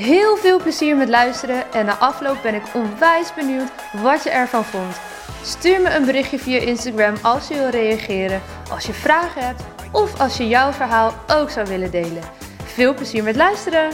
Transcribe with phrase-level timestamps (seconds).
[0.00, 3.70] Heel veel plezier met luisteren en na afloop ben ik onwijs benieuwd
[4.02, 5.00] wat je ervan vond.
[5.42, 9.62] Stuur me een berichtje via Instagram als je wil reageren, als je vragen hebt
[9.92, 12.22] of als je jouw verhaal ook zou willen delen.
[12.64, 13.90] Veel plezier met luisteren!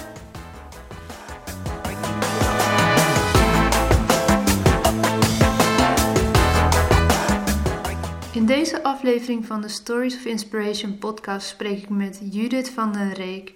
[8.32, 13.12] In deze aflevering van de Stories of Inspiration podcast spreek ik met Judith van den
[13.12, 13.52] Reek.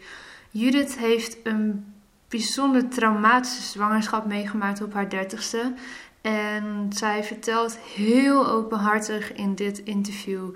[0.50, 1.89] Judith heeft een
[2.30, 5.74] bijzonder traumatische zwangerschap meegemaakt op haar dertigste.
[6.20, 10.54] En zij vertelt heel openhartig in dit interview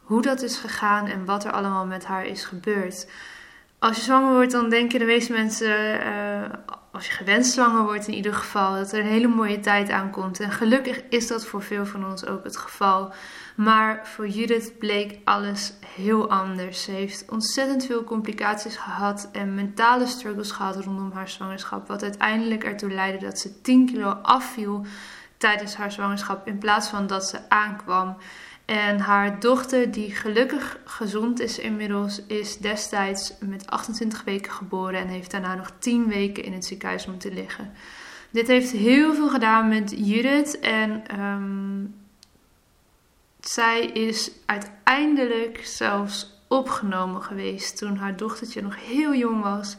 [0.00, 3.06] hoe dat is gegaan en wat er allemaal met haar is gebeurd.
[3.78, 6.42] Als je zwanger wordt, dan denken de meeste mensen, uh,
[6.92, 10.40] als je gewenst zwanger wordt in ieder geval, dat er een hele mooie tijd aankomt.
[10.40, 13.12] En gelukkig is dat voor veel van ons ook het geval.
[13.56, 16.82] Maar voor Judith bleek alles heel anders.
[16.82, 21.88] Ze heeft ontzettend veel complicaties gehad en mentale struggles gehad rondom haar zwangerschap.
[21.88, 24.86] Wat uiteindelijk ertoe leidde dat ze 10 kilo afviel
[25.36, 28.16] tijdens haar zwangerschap in plaats van dat ze aankwam.
[28.64, 35.08] En haar dochter, die gelukkig gezond is inmiddels, is destijds met 28 weken geboren en
[35.08, 37.72] heeft daarna nog 10 weken in het ziekenhuis moeten liggen.
[38.30, 41.84] Dit heeft heel veel gedaan met Judith en ehm,
[43.40, 49.76] zij is uiteindelijk zelfs opgenomen geweest toen haar dochtertje nog heel jong was.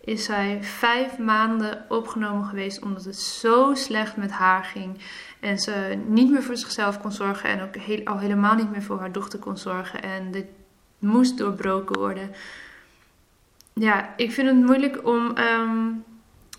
[0.00, 4.98] Is zij vijf maanden opgenomen geweest omdat het zo slecht met haar ging.
[5.44, 8.82] En ze niet meer voor zichzelf kon zorgen en ook heel, al helemaal niet meer
[8.82, 10.02] voor haar dochter kon zorgen.
[10.02, 10.46] En dit
[10.98, 12.30] moest doorbroken worden.
[13.72, 15.86] Ja, ik vind het moeilijk om ehm,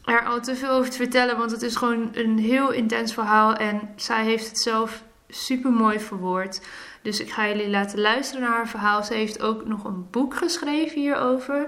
[0.03, 3.55] er al te veel over te vertellen, want het is gewoon een heel intens verhaal.
[3.55, 6.61] En zij heeft het zelf super mooi verwoord.
[7.01, 9.03] Dus ik ga jullie laten luisteren naar haar verhaal.
[9.03, 11.67] Ze heeft ook nog een boek geschreven hierover.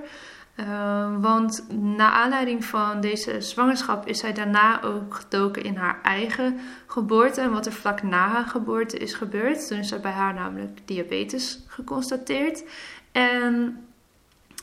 [0.59, 6.59] Uh, want na aanleiding van deze zwangerschap is zij daarna ook gedoken in haar eigen
[6.87, 9.67] geboorte en wat er vlak na haar geboorte is gebeurd.
[9.67, 12.63] Toen is er bij haar namelijk diabetes geconstateerd.
[13.11, 13.85] En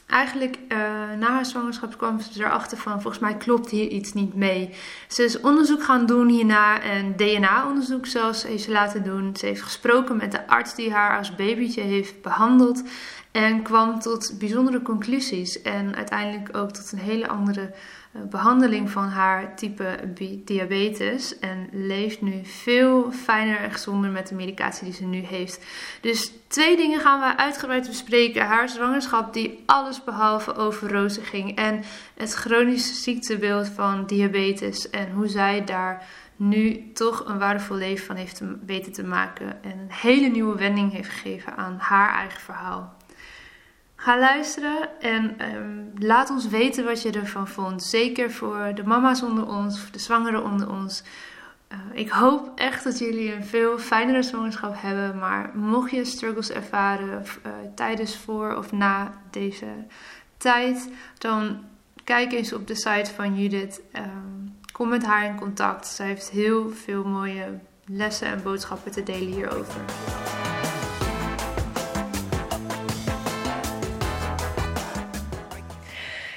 [0.06, 0.78] eigenlijk uh,
[1.18, 4.70] na haar zwangerschap kwam ze erachter van volgens mij klopt hier iets niet mee.
[5.08, 9.36] Ze is onderzoek gaan doen hierna en DNA-onderzoek zelfs heeft ze laten doen.
[9.36, 12.82] Ze heeft gesproken met de arts die haar als babytje heeft behandeld
[13.34, 17.74] en kwam tot bijzondere conclusies en uiteindelijk ook tot een hele andere
[18.12, 20.12] eh, behandeling van haar type
[20.44, 21.38] diabetes.
[21.38, 25.64] En leeft nu veel fijner en gezonder met de medicatie die ze nu heeft.
[26.00, 28.46] Dus twee dingen gaan we uitgebreid bespreken.
[28.46, 31.56] Haar zwangerschap die alles behalve over rozen ging.
[31.56, 31.82] En
[32.16, 34.90] het chronische ziektebeeld van diabetes.
[34.90, 36.06] En hoe zij daar
[36.36, 39.62] nu toch een waardevol leven van heeft weten te maken.
[39.62, 43.02] En een hele nieuwe wending heeft gegeven aan haar eigen verhaal.
[44.04, 47.82] Ga luisteren en ehm, laat ons weten wat je ervan vond.
[47.82, 51.02] Zeker voor de mama's onder ons, voor de zwangeren onder ons.
[51.72, 55.18] Uh, ik hoop echt dat jullie een veel fijnere zwangerschap hebben.
[55.18, 59.66] Maar mocht je struggles ervaren uh, tijdens, voor of na deze
[60.36, 61.64] tijd, dan
[62.04, 63.80] kijk eens op de site van Judith.
[63.96, 65.86] Um, kom met haar in contact.
[65.86, 69.80] Zij heeft heel veel mooie lessen en boodschappen te delen hierover.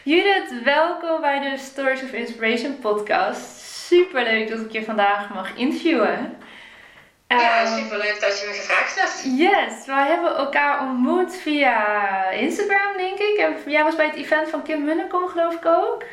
[0.07, 3.59] Judith, welkom bij de Stories of Inspiration podcast.
[3.87, 6.37] Super leuk dat ik je vandaag mag interviewen.
[7.27, 9.23] Ja, um, super leuk dat je me gevraagd hebt.
[9.37, 13.37] Yes, wij hebben elkaar ontmoet via Instagram, denk ik.
[13.37, 16.03] En jij was bij het event van Kim Munnekom, geloof ik ook.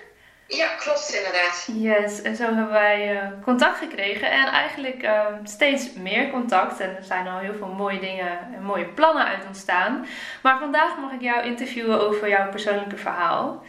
[0.46, 1.68] Ja, klopt inderdaad.
[1.72, 6.80] Yes, en zo hebben wij uh, contact gekregen en eigenlijk uh, steeds meer contact.
[6.80, 10.06] En er zijn al heel veel mooie dingen en mooie plannen uit ontstaan.
[10.42, 13.62] Maar vandaag mag ik jou interviewen over jouw persoonlijke verhaal.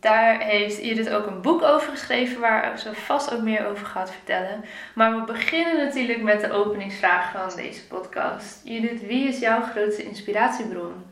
[0.00, 4.10] Daar heeft Judith ook een boek over geschreven waar ze vast ook meer over gaat
[4.10, 4.64] vertellen.
[4.94, 8.60] Maar we beginnen natuurlijk met de openingsvraag van deze podcast.
[8.64, 11.06] Judith, wie is jouw grootste inspiratiebron?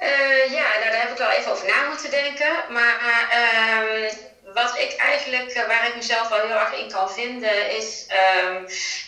[0.00, 2.54] Uh, ja, nou, daar heb ik wel even over na moeten denken.
[2.68, 2.96] Maar
[3.34, 4.12] uh,
[4.54, 8.06] wat ik eigenlijk, uh, waar ik mezelf wel heel erg in kan vinden, is
[8.44, 8.56] um,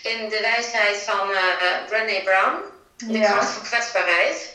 [0.02, 1.38] in de wijsheid van uh,
[1.86, 2.56] Brené Brown.
[2.96, 3.30] De ja.
[3.30, 4.53] kracht van kwetsbaarheid.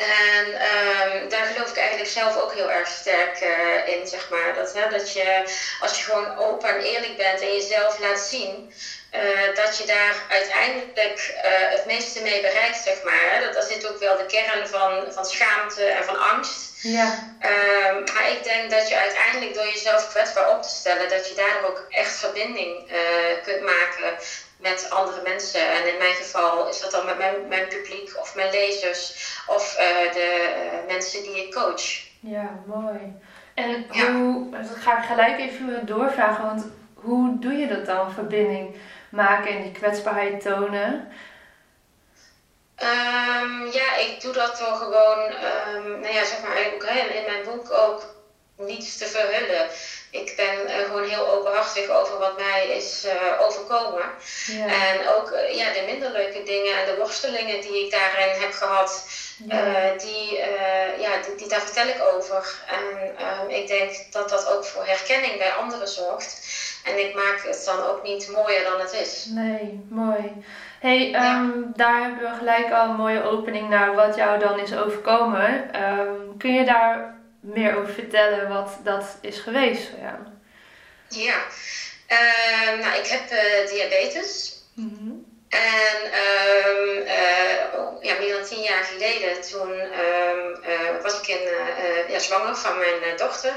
[0.00, 4.54] En um, daar geloof ik eigenlijk zelf ook heel erg sterk uh, in, zeg maar.
[4.54, 5.42] Dat, hè, dat je,
[5.80, 8.74] als je gewoon open en eerlijk bent en jezelf laat zien,
[9.14, 13.40] uh, dat je daar uiteindelijk uh, het meeste mee bereikt, zeg maar.
[13.40, 16.68] Dat, dat zit ook wel de kern van, van schaamte en van angst.
[16.82, 17.36] Ja.
[17.42, 21.34] Um, maar ik denk dat je uiteindelijk door jezelf kwetsbaar op te stellen, dat je
[21.34, 22.92] daardoor ook echt verbinding
[23.44, 24.18] kunt maken
[24.60, 25.72] met andere mensen.
[25.72, 29.76] En in mijn geval is dat dan met mijn, mijn publiek of mijn lezers of
[29.78, 32.08] uh, de uh, mensen die ik coach.
[32.20, 33.18] Ja, mooi.
[33.54, 38.12] En hoe, dat ga ik gelijk even doorvragen, want hoe doe je dat dan?
[38.12, 38.76] Verbinding
[39.10, 41.12] maken en die kwetsbaarheid tonen?
[42.82, 47.24] Um, ja, ik doe dat door gewoon, um, nou ja, zeg maar ook hè, in
[47.26, 48.14] mijn boek ook
[48.60, 49.70] niets te verhullen
[50.10, 54.04] ik ben uh, gewoon heel openhartig over wat mij is uh, overkomen.
[54.46, 54.66] Ja.
[54.66, 58.52] En ook uh, ja, de minder leuke dingen en de worstelingen die ik daarin heb
[58.52, 59.06] gehad,
[59.46, 59.92] ja.
[59.96, 60.38] die,
[60.98, 62.54] ja, die, die, daar vertel ik over.
[62.66, 66.58] En ehm, ik denk dat dat ook voor herkenning bij anderen zorgt.
[66.84, 69.26] En ik maak het dan ook niet mooier dan het is.
[69.28, 70.44] Nee, mooi.
[70.80, 74.76] hey, um, daar hebben we gelijk al een mooie opening naar wat jou dan is
[74.76, 75.82] overkomen.
[75.82, 80.16] Um, kun je daar meer over vertellen wat dat is geweest voor jou?
[81.08, 81.44] Ja,
[82.08, 84.58] uh, nou, ik heb uh, diabetes.
[84.74, 85.28] Mm -hmm.
[85.48, 91.48] En um, uh, ja, meer dan tien jaar geleden, toen um, was ik in,
[92.08, 93.52] ja, zwanger van mijn dochter.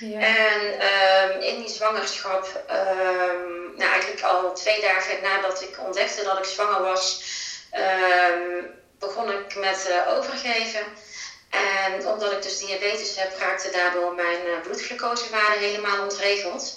[0.00, 0.20] Ja.
[0.20, 2.64] En um, in die zwangerschap,
[3.76, 7.22] nou, eigenlijk al twee dagen nadat ik ontdekte dat ik zwanger was,
[8.98, 10.82] begon ik met overgeven.
[11.50, 16.74] En omdat ik dus diabetes heb, raakte daardoor mijn uh, bloedglucosewaarde helemaal ontregeld.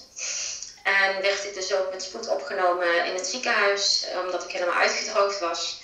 [0.84, 5.40] En werd ik dus ook met spoed opgenomen in het ziekenhuis, omdat ik helemaal uitgedroogd
[5.40, 5.79] was.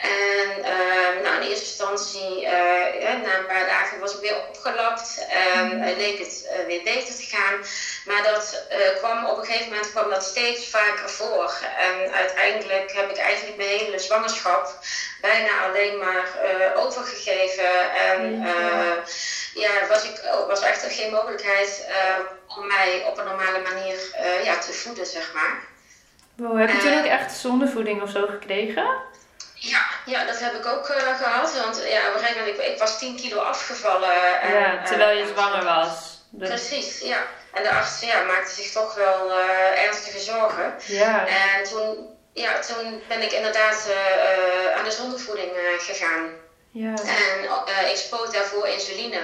[0.00, 4.36] En uh, nou, in eerste instantie, uh, ja, na een paar dagen was ik weer
[4.48, 5.26] opgelapt.
[5.28, 5.84] en mm.
[5.84, 7.54] leek het uh, weer beter te gaan.
[8.04, 8.64] Maar dat
[8.98, 11.52] kwam op een gegeven moment kwam dat steeds vaker voor.
[11.78, 14.78] En uiteindelijk heb ik eigenlijk mijn hele zwangerschap
[15.20, 16.28] bijna alleen maar
[16.76, 17.94] overgegeven.
[17.94, 18.44] En
[19.54, 21.86] ja, was, ik, was echt geen mogelijkheid
[22.56, 23.98] om mij op een normale manier
[24.44, 25.68] ja, te voeden, zeg maar.
[26.34, 29.08] Wow, heb je toen ook echt zondevoeding of zo gekregen?
[29.60, 31.58] Ja, ja, dat heb ik ook uh, gehad.
[31.62, 34.40] Want ja, op een gegeven moment, ik, ik was 10 kilo afgevallen.
[34.40, 36.18] En, ja, terwijl je zwanger was.
[36.38, 37.18] Precies, ja.
[37.52, 40.74] En de arts ja, maakte zich toch wel uh, ernstige zorgen.
[40.86, 41.26] Ja.
[41.26, 43.88] En toen, ja, toen ben ik inderdaad
[44.76, 46.28] aan de zondevoeding gegaan.
[46.70, 46.94] Ja.
[46.94, 49.20] En ik spoot daarvoor insuline.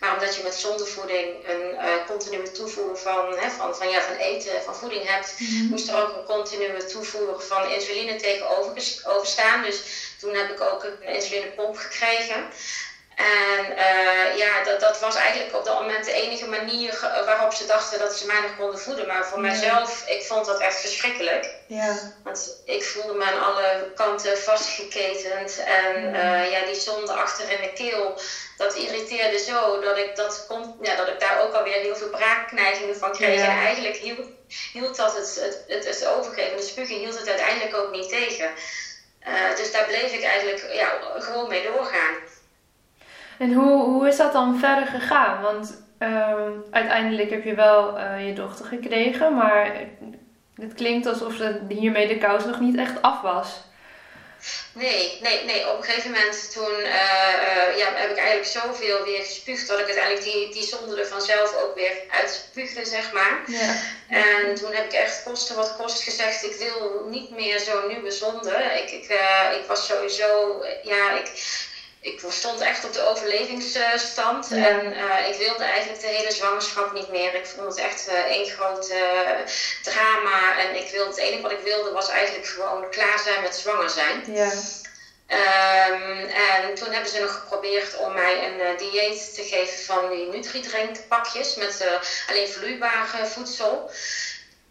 [0.00, 4.16] Maar omdat je met zondevoeding een uh, continue toevoer van, hè, van, van, ja, van
[4.16, 5.68] eten, van voeding hebt, mm-hmm.
[5.68, 8.72] moest er ook een continue toevoer van insuline tegenover
[9.22, 9.62] staan.
[9.62, 9.82] Dus
[10.20, 12.50] toen heb ik ook een insulinepomp gekregen.
[13.18, 17.66] En uh, ja, dat, dat was eigenlijk op dat moment de enige manier waarop ze
[17.66, 19.06] dachten dat ze mij nog konden voeden.
[19.06, 19.46] Maar voor ja.
[19.46, 21.54] mijzelf, ik vond dat echt verschrikkelijk.
[21.66, 22.12] Ja.
[22.24, 25.62] Want ik voelde me aan alle kanten vastgeketend.
[25.64, 28.20] En ja, uh, ja die zonde achter in de keel,
[28.56, 32.10] dat irriteerde zo dat ik, dat kon, ja, dat ik daar ook alweer heel veel
[32.10, 33.40] braakneigingen van kreeg.
[33.40, 34.26] En eigenlijk hield,
[34.72, 38.50] hield dat het, het, het, het overgeven, de spugen hield het uiteindelijk ook niet tegen.
[39.28, 42.14] Uh, dus daar bleef ik eigenlijk ja, gewoon mee doorgaan.
[43.38, 45.42] En hoe, hoe is dat dan verder gegaan?
[45.42, 49.72] Want uh, uiteindelijk heb je wel uh, je dochter gekregen, maar
[50.54, 53.66] het klinkt alsof het hiermee de kous nog niet echt af was.
[54.72, 55.70] Nee, nee, nee.
[55.70, 59.84] Op een gegeven moment toen uh, ja, heb ik eigenlijk zoveel weer gespuugd dat ik
[59.84, 63.42] uiteindelijk die, die zonde er vanzelf ook weer uitspuugde, zeg maar.
[63.46, 63.74] Ja.
[64.08, 68.10] En toen heb ik echt kosten wat kost gezegd, ik wil niet meer zo'n nieuwe
[68.10, 68.54] zonde.
[68.82, 71.30] Ik, ik, uh, ik was sowieso, ja, ik,
[72.00, 74.50] ik stond echt op de overlevingsstand.
[74.50, 77.34] En uh, ik wilde eigenlijk de hele zwangerschap niet meer.
[77.34, 79.30] Ik vond het echt uh, één groot uh,
[79.82, 80.58] drama.
[80.58, 83.90] En ik wilde, het enige wat ik wilde was eigenlijk gewoon klaar zijn met zwanger
[83.90, 84.24] zijn.
[84.26, 84.52] Ja.
[85.30, 90.26] Um, en toen hebben ze nog geprobeerd om mij een dieet te geven van die
[90.26, 91.84] Nutri-drinkpakjes met
[92.28, 93.90] alleen vloeibare voedsel.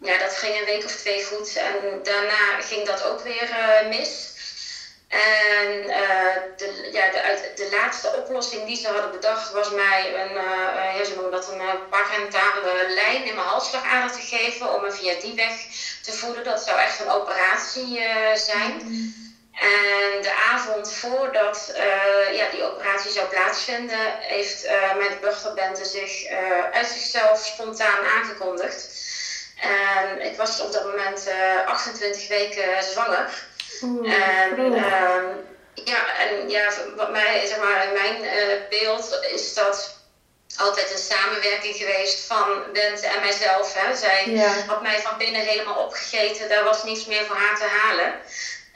[0.00, 1.56] Ja, dat ging een week of twee goed.
[1.56, 3.48] En daarna ging dat ook weer
[3.88, 4.36] mis.
[5.08, 10.30] En uh, de, ja, de, de, laatste oplossing die ze hadden bedacht was mij een,
[10.30, 14.92] uh, ja, ze noemen dat een parentale lijn in mijn halsslagader te geven om me
[14.92, 15.52] via die weg
[16.02, 16.44] te voeden.
[16.44, 18.00] Dat zou echt een operatie
[18.34, 18.80] zijn.
[19.52, 21.72] En de avond voordat
[22.32, 26.26] ja, die operatie zou plaatsvinden, heeft mijn dochterbente zich
[26.72, 29.06] uit zichzelf spontaan aangekondigd.
[29.56, 31.30] En ik was op dat moment
[31.64, 33.47] 28 weken zwanger.
[33.82, 35.46] Oeh, en, um,
[35.84, 38.26] Ja, en ja, wat mij, zeg maar, mijn
[38.68, 39.96] beeld is dat
[40.56, 43.74] altijd een samenwerking geweest van Bente en mijzelf.
[43.74, 43.96] Hè.
[43.96, 46.48] Zij had mij van binnen helemaal opgegeten.
[46.48, 48.14] Daar was niets meer voor haar te halen.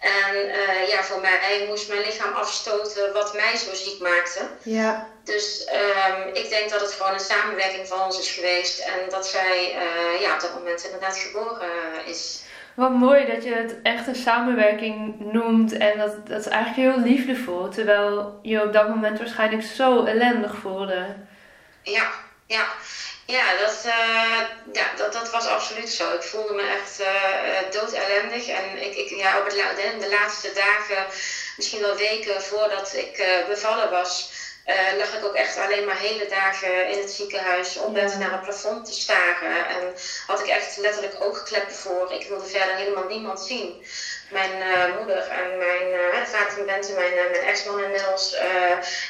[0.01, 4.41] En uh, ja, voor mij moest mijn lichaam afstoten wat mij zo ziek maakte.
[4.63, 5.09] Ja.
[5.25, 5.69] Dus
[6.07, 8.79] um, ik denk dat het gewoon een samenwerking van ons is geweest.
[8.79, 11.71] En dat zij uh, ja, op dat moment inderdaad geboren
[12.05, 12.41] is.
[12.75, 15.73] Wat mooi dat je het echt een samenwerking noemt.
[15.73, 17.69] En dat, dat is eigenlijk heel liefdevol.
[17.69, 21.17] Terwijl je op dat moment waarschijnlijk zo ellendig voelde.
[21.83, 22.11] Ja,
[22.47, 22.65] ja.
[23.27, 24.41] Ja, dat, uh,
[24.73, 26.15] ja dat, dat was absoluut zo.
[26.15, 28.49] Ik voelde me echt uh, dood ellendig.
[28.49, 29.55] En ik, ik, ja, op het,
[30.01, 31.07] de, laatste dagen,
[31.57, 34.32] misschien wel weken voordat ik bevallen was,
[34.99, 38.19] lag ik ook echt alleen maar hele dagen in het ziekenhuis om ja.
[38.19, 39.69] naar het plafond te staren.
[39.69, 39.95] En
[40.27, 42.13] had ik echt letterlijk oogkleppen voor.
[42.13, 43.85] Ik wilde verder helemaal niemand zien
[44.33, 48.37] mijn uh, moeder en mijn uh, vader van Bente, mijn, uh, mijn ex-man inmiddels,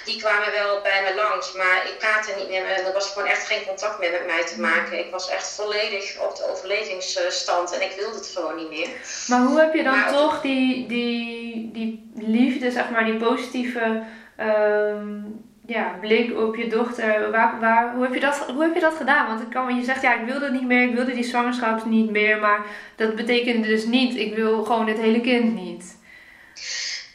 [0.05, 1.53] die kwamen wel bij me langs.
[1.53, 4.45] Maar ik praatte niet meer met Er was gewoon echt geen contact meer met mij
[4.47, 4.99] te maken.
[4.99, 8.89] Ik was echt volledig op de overlevingsstand en ik wilde het gewoon niet meer.
[9.27, 14.03] Maar hoe heb je dan toch die, die, die liefde, zeg maar, die positieve
[14.47, 15.21] ehm,
[15.67, 17.31] ja, blik op je dochter.
[17.31, 19.27] Waar, waar, hoe, heb je dat, hoe heb je dat gedaan?
[19.27, 21.85] Want ik kan, je zegt ja, ik wilde het niet meer, ik wilde die zwangerschap
[21.85, 22.39] niet meer.
[22.39, 22.61] Maar
[22.97, 26.01] dat betekende dus niet, ik wil gewoon het hele kind niet.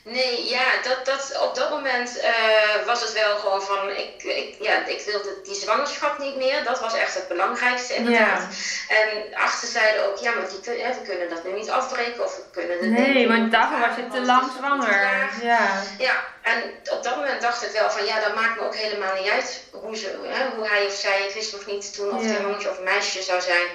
[0.09, 4.55] Nee, ja, dat, dat, op dat moment uh, was het wel gewoon van, ik, ik,
[4.59, 6.63] ja, ik wilde die zwangerschap niet meer.
[6.63, 8.43] Dat was echt het belangrijkste inderdaad.
[8.89, 8.95] Ja.
[8.95, 12.35] En achter zeiden ook, ja, maar die, hè, we kunnen dat nu niet afbreken of
[12.35, 15.29] we kunnen het Nee, want daarvoor was je te lang zwanger.
[15.43, 15.83] Ja.
[15.97, 16.13] ja,
[16.47, 19.31] en op dat moment dacht ik wel van, ja, dat maakt me ook helemaal niet
[19.31, 22.35] uit hoe, ze, hè, hoe hij of zij, ik wist nog niet toen of het
[22.35, 23.67] een jongetje of een meisje zou zijn,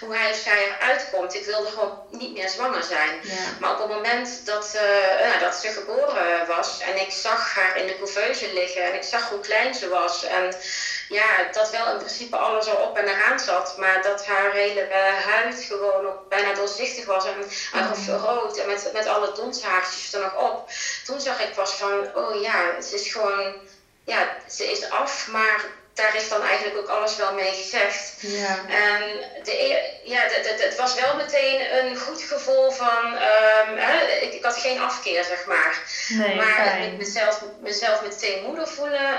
[0.00, 1.34] hoe hij of zij eruit komt.
[1.34, 3.20] Ik wilde gewoon niet meer zwanger zijn.
[3.22, 3.34] Ja.
[3.60, 7.86] Maar op het moment dat, uh, dat ze geboren was en ik zag haar in
[7.86, 10.54] de couveuse liggen en ik zag hoe klein ze was en
[11.08, 15.24] ja, dat wel in principe alles erop en eraan zat, maar dat haar hele uh,
[15.24, 17.34] huid gewoon ook bijna doorzichtig was en,
[17.72, 20.70] en rood en met, met alle donshaartjes er nog op.
[21.04, 23.54] Toen zag ik pas van, oh ja, het is gewoon,
[24.04, 28.14] ja, ze is af, maar daar is dan eigenlijk ook alles wel mee gezegd.
[28.18, 28.64] Ja.
[28.68, 29.00] En
[29.42, 34.44] de, e-, ja, het was wel meteen een goed gevoel van, um, hè, ik, ik,
[34.44, 35.82] had geen afkeer, zeg maar.
[36.08, 39.18] Nee, maar mezelf, mezelf meteen moeder voelen,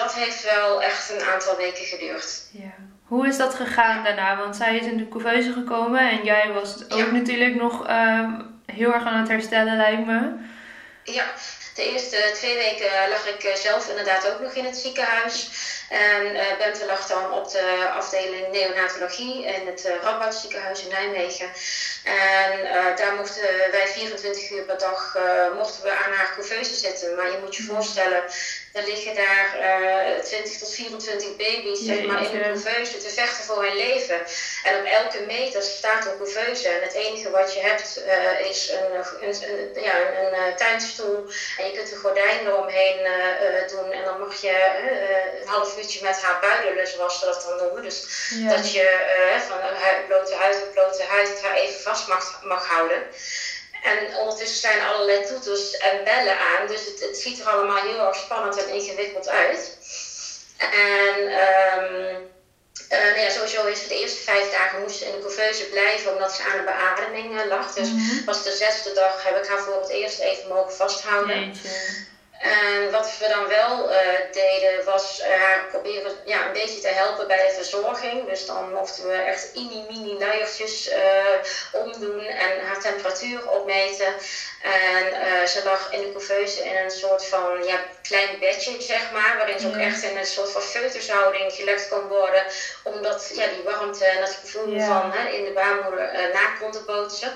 [0.00, 2.42] dat heeft wel echt een aantal weken geduurd.
[2.50, 2.74] Ja.
[3.04, 4.36] Hoe is dat gegaan daarna?
[4.36, 8.30] Want zij is in de couveuse gekomen en jij was ook natuurlijk nog ehm,
[8.66, 10.32] heel erg aan het herstellen, lijkt me.
[11.04, 11.24] Ja,
[11.74, 15.50] de eerste twee weken lag ik eh, zelf inderdaad ook nog in het ziekenhuis.
[15.88, 20.88] En uh, Bente lag dan op de afdeling neonatologie in het uh, Radboud ziekenhuis in
[20.88, 21.50] Nijmegen.
[22.04, 25.18] En uh, daar mochten wij 24 uur per dag
[25.56, 27.14] mochten we aan haar couveuse zitten.
[27.14, 28.22] Maar je moet je voorstellen,
[28.72, 29.56] er liggen daar
[30.22, 34.20] 20 tot 24 baby's zeg maar, in de couveuse te vechten voor hun leven.
[34.64, 36.68] En op elke meter staat een couveuse.
[36.68, 38.02] En het enige wat je hebt
[38.48, 41.30] is een, een, een, ja, een, tuinstoel.
[41.58, 42.98] En je kunt een gordijn eromheen
[43.68, 43.92] doen.
[43.92, 44.54] En dan mag je
[45.42, 47.82] een half uurtje met haar buidelen, zoals ze dat dan noemen.
[47.82, 48.00] Dus
[48.48, 48.86] dat je
[49.18, 49.58] uh, van
[50.06, 53.02] blote huid op blote huid haar even vast mag, mag houden.
[53.82, 56.66] En ondertussen zijn er allerlei toeters en bellen aan.
[56.66, 59.76] Dus het, het ziet er allemaal heel erg spannend en ingewikkeld uit.
[60.58, 62.30] En um,
[62.92, 65.64] uh, nou ja, sowieso is ze de eerste vijf dagen moest ze in de couveuse
[65.64, 67.74] blijven omdat ze aan de beademing uh, lag.
[67.74, 71.52] Dus mm was de zesde dag heb ik haar voor het eerst even mogen vasthouden.
[72.40, 73.98] En wat we dan wel uh,
[74.32, 78.28] deden, was haar proberen ja, een beetje te helpen bij de verzorging.
[78.28, 80.96] Dus dan mochten we echt mini-mini luiertjes uh,
[81.72, 84.14] omdoen en haar temperatuur opmeten.
[84.62, 89.36] En ze lag in de couveuse in een soort van ja, klein bedje, zeg maar,
[89.36, 92.44] waarin ze ook echt in een soort van feutushouding gelegd kon worden.
[92.82, 97.32] Omdat ja, die warmte en dat gevoel van hè, in de baarmoeder na konden bootsen.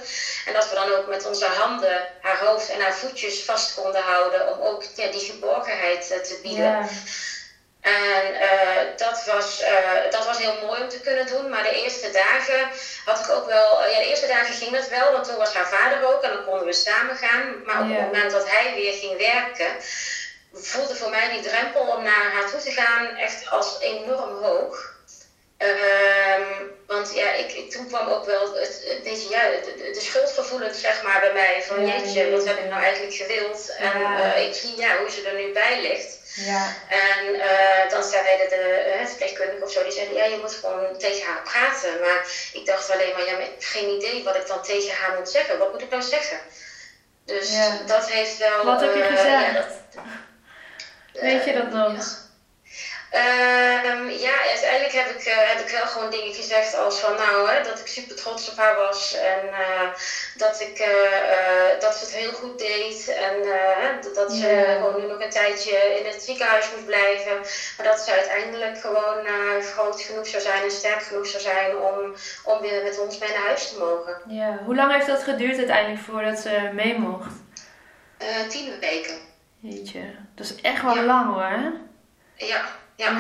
[0.47, 4.03] En dat we dan ook met onze handen haar hoofd en haar voetjes vast konden
[4.03, 6.65] houden om ook ja, die geborgenheid uh, te bieden.
[6.65, 6.89] Ja.
[7.81, 11.49] En uh, dat, was, uh, dat was heel mooi om te kunnen doen.
[11.49, 12.69] Maar de eerste dagen
[13.05, 13.89] had ik ook wel.
[13.89, 16.45] ja, de eerste dagen ging dat wel, want toen was haar vader ook en dan
[16.45, 17.63] konden we samen gaan.
[17.65, 19.77] Maar op het moment dat hij weer ging werken,
[20.53, 24.99] voelde voor mij die drempel om naar haar toe te gaan echt als enorm hoog.
[25.63, 30.81] Um, want ja, ik, ik, toen kwam ook wel het, beetje, ja, de, de, schuldgevoelens
[30.81, 31.63] zeg maar bij mij.
[31.63, 33.77] Van ja, jeetje, wat heb ik nou eigenlijk gewild?
[33.79, 36.19] En uh, ik zie ja, hoe ze er nu bij ligt.
[36.35, 36.75] Ja.
[36.89, 40.99] En uh, dan zeiden de uh, verpleegkundige of zo, die zeiden ja, je moet gewoon
[40.99, 42.01] tegen haar praten.
[42.01, 44.95] Maar ik dacht alleen maar, ja, maar ik heb geen idee wat ik dan tegen
[44.95, 45.59] haar moet zeggen.
[45.59, 46.39] Wat moet ik nou zeggen?
[47.25, 47.51] Dus
[47.87, 48.65] dat heeft wel.
[48.65, 49.67] Wat heb je gezegd?
[51.13, 52.29] Weet je dat nog?
[53.15, 57.51] Um, ja, uiteindelijk heb ik, uh, heb ik wel gewoon dingen gezegd als van nou,
[57.51, 59.89] hè, dat ik super trots op haar was en uh,
[60.37, 63.35] dat, ik, uh, dat ze het heel goed deed en
[64.15, 67.37] dat ze gewoon nu nog een tijdje in het ziekenhuis moest blijven.
[67.77, 69.27] Maar dat ze uiteindelijk gewoon
[69.63, 72.15] groot genoeg zou zijn en sterk genoeg zou zijn om,
[72.45, 74.21] om weer met ons mee naar huis te mogen.
[74.27, 77.33] Ja, hoe lang heeft dat geduurd uiteindelijk voordat ze mee mocht?
[78.49, 79.29] tien weken.
[79.63, 80.01] Jeetje,
[80.41, 81.73] dat is echt wel lang hoor.
[82.37, 82.65] Ja,
[82.97, 83.11] ja.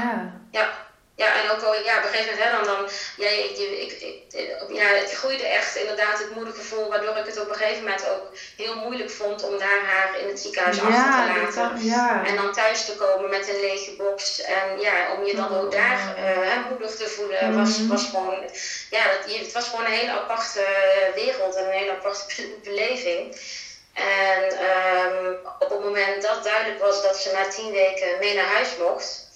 [0.50, 0.68] ja.
[1.16, 1.42] ja.
[1.42, 4.42] en ook wel, ja, op een gegeven moment, hè, dan, dan ja, ik, ik, ik,
[4.68, 8.08] ja, het groeide echt inderdaad het moeilijke gevoel, waardoor ik het op een gegeven moment
[8.08, 8.24] ook
[8.56, 11.84] heel moeilijk vond om daar haar in het ziekenhuis achter te laten.
[11.84, 12.24] ja.
[12.26, 14.40] En dan thuis te komen met een lege box.
[14.40, 17.88] En ja, om je dan ook daar uh, moedig te voelen, was, mhm.
[17.88, 18.50] was gewoon,
[18.90, 20.64] ja, dat, het was gewoon een hele aparte
[21.14, 23.36] wereld en een hele aparte beleving.
[23.94, 28.44] En um, op het moment dat duidelijk was dat ze na tien weken mee naar
[28.46, 29.28] huis mocht,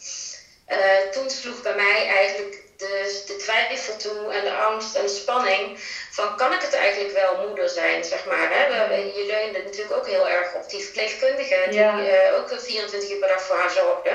[0.68, 5.08] uh, toen sloeg bij mij eigenlijk de, de twijfel toe en de angst en de
[5.08, 5.78] spanning
[6.10, 8.48] van kan ik het eigenlijk wel moeder zijn, zeg maar.
[8.50, 8.88] Hè?
[8.88, 11.98] We, je leunde natuurlijk ook heel erg op die verpleegkundige die ja.
[11.98, 14.10] uh, ook 24 uur per dag voor haar zorgde.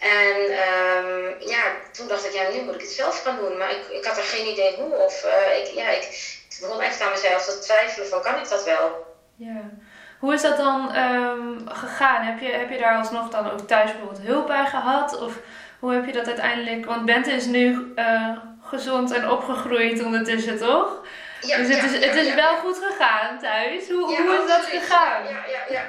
[0.00, 3.56] En um, ja, toen dacht ik, ja, nu moet ik het zelf gaan doen.
[3.56, 4.96] Maar ik, ik had er geen idee hoe.
[4.96, 6.02] Of uh, ik, ja, ik,
[6.50, 9.05] ik begon echt aan mezelf te twijfelen van kan ik dat wel?
[9.36, 9.70] Ja.
[10.18, 12.22] Hoe is dat dan um, gegaan?
[12.22, 15.18] Heb je, heb je daar alsnog dan ook thuis bijvoorbeeld hulp bij gehad?
[15.18, 15.38] Of
[15.78, 16.84] hoe heb je dat uiteindelijk?
[16.84, 21.04] Want Bente is nu uh, gezond en opgegroeid ondertussen, toch?
[21.40, 23.88] Ja, dus het ja, is, het is wel goed gegaan thuis.
[23.88, 25.24] Hoe, hoe is dat gegaan?
[25.24, 25.82] Ja, ja, ja.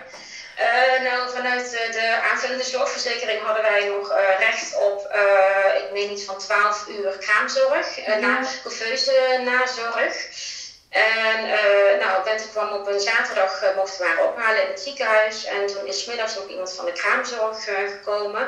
[0.59, 6.11] Uh, nou, vanuit de aanvullende zorgverzekering hadden wij nog uh, recht op, uh, ik meen
[6.11, 10.27] iets van 12 uur kraamzorg, na couveuse nazorg.
[10.89, 14.79] En uh, nou, Bente kwam op een zaterdag, uh, mochten we haar ophalen in het
[14.79, 15.45] ziekenhuis.
[15.45, 18.47] En toen is middags nog iemand van de kraamzorg uh, gekomen.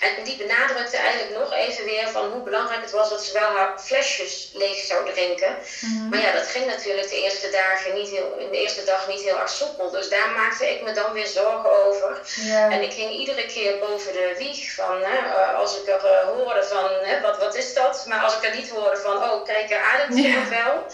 [0.00, 3.48] En die benadrukte eigenlijk nog even weer van hoe belangrijk het was dat ze wel
[3.48, 5.56] haar flesjes leeg zou drinken.
[5.80, 6.08] Mm-hmm.
[6.08, 9.22] Maar ja, dat ging natuurlijk de eerste dagen niet heel, in de eerste dag niet
[9.22, 9.90] heel erg soepel.
[9.90, 12.20] Dus daar maakte ik me dan weer zorgen over.
[12.36, 12.72] Yeah.
[12.72, 15.04] En ik ging iedere keer boven de wieg van,
[15.56, 16.90] als ik er hoorde van,
[17.22, 18.04] wat, wat is dat?
[18.06, 20.86] Maar als ik er niet hoorde van, oh kijk, ademt ze nog wel?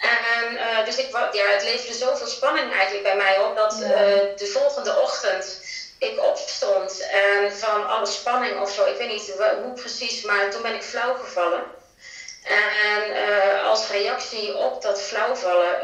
[0.00, 3.88] En uh, dus ik, ja, het leverde zoveel spanning eigenlijk bij mij op dat uh,
[4.36, 5.60] de volgende ochtend
[5.98, 9.32] ik opstond en van alle spanning of zo, ik weet niet
[9.62, 11.62] hoe precies, maar toen ben ik flauw gevallen.
[12.44, 15.80] En uh, als reactie op dat flauwvallen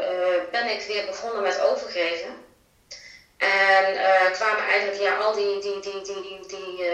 [0.51, 2.43] ben ik weer begonnen met overgeven.
[3.37, 3.97] En
[4.31, 6.87] kwamen eigenlijk ja, al die, die, die, die, die, die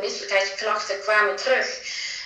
[0.00, 1.66] misselijkheidsklachten kwamen terug.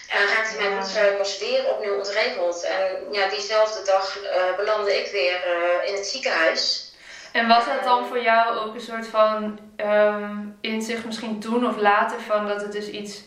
[0.09, 2.62] En raakte mijn bloedsuikers weer opnieuw ontregeld.
[2.62, 6.92] En ja, diezelfde dag uh, belandde ik weer uh, in het ziekenhuis.
[7.33, 11.77] En was dat dan voor jou ook een soort van um, inzicht misschien toen of
[11.77, 13.21] later van dat het dus iets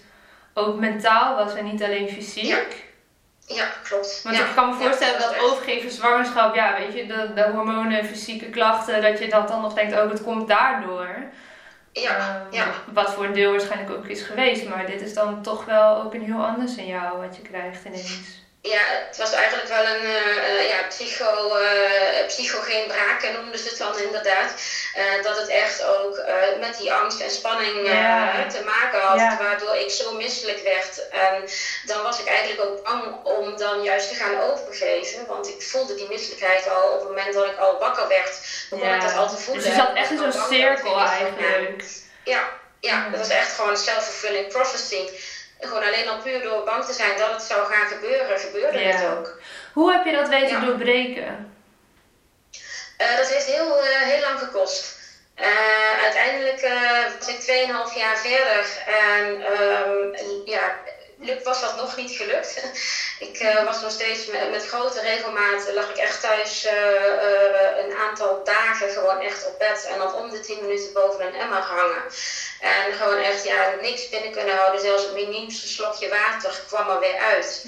[0.54, 2.46] ook mentaal was en niet alleen fysiek?
[2.46, 4.22] Ja, ja klopt.
[4.24, 4.46] Want ja.
[4.46, 8.06] ik kan me voorstellen ja, dat, dat overgeven zwangerschap, ja weet je, de, de hormonen,
[8.06, 11.16] fysieke klachten, dat je dat dan nog denkt, oh het komt daardoor.
[11.94, 12.74] Ja, ja.
[12.94, 16.14] Wat voor een deel waarschijnlijk ook is geweest, maar dit is dan toch wel ook
[16.14, 18.44] een heel ander signaal wat je krijgt ineens.
[18.64, 23.78] Ja, het was eigenlijk wel een uh, ja, psycho, uh, psychogeen braken noemden ze het
[23.78, 24.54] dan inderdaad.
[24.98, 26.22] Uh, dat het echt ook
[26.60, 28.46] met die angst en spanning ja.
[28.48, 29.38] te maken had, Ja.
[29.38, 31.10] waardoor ik zo misselijk werd.
[31.10, 31.50] En
[31.86, 35.96] dan was ik eigenlijk ook bang om dan juist te gaan overgeven, want ik voelde
[35.96, 38.96] die misselijkheid al op het moment dat ik al wakker werd, begon Ja.
[38.96, 39.64] ik dat al te voelen.
[39.64, 41.84] Dus je zat echt in zo'n cirkel eigenlijk.
[42.24, 45.10] Ja, ja, dat was echt gewoon een self-fulfilling prophecy.
[45.62, 48.92] Gewoon alleen al puur door bang te zijn dat het zou gaan gebeuren, gebeurde Ja.
[48.96, 49.38] het ook.
[49.74, 50.66] Hoe heb je dat weten Ja.
[50.66, 51.54] doorbreken?
[52.98, 55.00] Eh, dat heeft heel, eh, heel lang gekost.
[55.36, 56.62] Eh, uiteindelijk
[57.20, 60.76] was ik 2,5 jaar verder en ehm, ja,
[61.22, 62.64] luk- was dat nog niet gelukt.
[63.28, 67.86] ik eh, was nog steeds met, met grote regelmaat, lag ik echt thuis eh, eh,
[67.86, 71.36] een aantal dagen gewoon echt op bed en dan om de 10 minuten boven een
[71.36, 72.04] emmer hangen.
[72.60, 77.00] En gewoon echt ja, niks binnen kunnen houden, zelfs het miniemste slokje water kwam er
[77.00, 77.66] weer uit.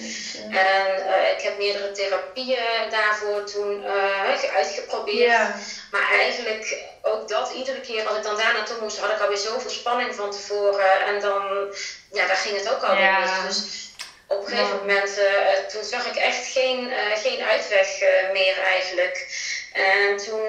[0.50, 5.32] En eh, ik heb meerdere therapieën daarvoor toen eh, uitgeprobeerd.
[5.32, 5.56] Ja.
[5.92, 9.38] Maar eigenlijk ook dat, iedere keer als ik dan daar naartoe moest, had ik alweer
[9.38, 11.06] zoveel spanning van tevoren.
[11.06, 11.74] En dan,
[12.12, 13.46] ja, daar ging het ook alweer Ja.
[13.48, 13.84] Dus
[14.28, 18.58] op een gegeven moment, eh, toen zag ik echt geen, eh, geen uitweg eh, meer
[18.60, 19.28] eigenlijk.
[19.74, 20.42] En toen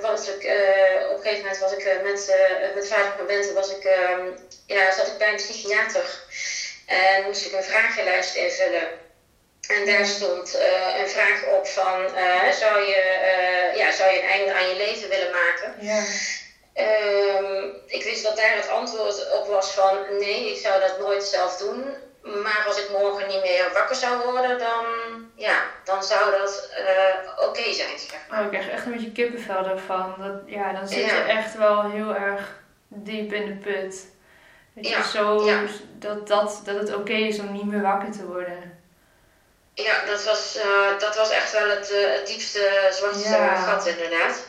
[0.00, 0.44] was ik,
[1.10, 2.34] op een gegeven moment was ik met,
[2.74, 4.26] met vader van Bente, was ik, ehm,
[4.66, 6.04] ja, zat ik bij een psychiater.
[6.86, 8.88] En moest ik een vragenlijst invullen.
[9.74, 14.22] En daar stond uh, een vraag op van, uh, zou, je, uh, ja, zou je
[14.22, 15.74] een einde aan je leven willen maken?
[15.80, 16.02] Ja.
[16.74, 21.24] Um, ik wist dat daar het antwoord op was van, nee, ik zou dat nooit
[21.24, 21.84] zelf doen.
[22.22, 24.84] Maar als ik morgen niet meer wakker zou worden, dan,
[25.36, 26.68] ja, dan zou dat
[27.36, 27.98] oké okay zijn.
[27.98, 28.38] Zeg maar.
[28.38, 30.14] Oh, ik krijg echt een beetje kippenvel daarvan.
[30.18, 34.06] Dat, ja, dan zit je echt wel heel erg diep in de put.
[34.74, 35.44] Dat, je zo,
[35.98, 38.71] dat, dat, dat het oké is om niet meer wakker te worden.
[39.74, 43.54] Ja, dat was, uh, dat was echt wel het, uh, het diepste zwarte ja.
[43.54, 44.46] gat inderdaad.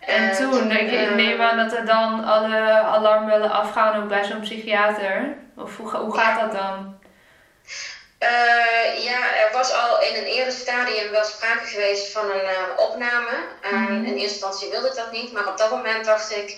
[0.00, 4.24] En, en toen, ik, ik neem aan dat er dan alle alarmbellen afgaan ook bij
[4.24, 5.36] zo'n psychiater.
[5.56, 6.98] Of hoe, hoe gaat dat dan?
[8.22, 12.78] Uh, ja, er was al in een eerder stadium wel sprake geweest van een uh,
[12.88, 13.30] opname.
[13.62, 14.04] En mm.
[14.04, 16.48] in eerste instantie wilde ik dat niet, maar op dat moment dacht ik: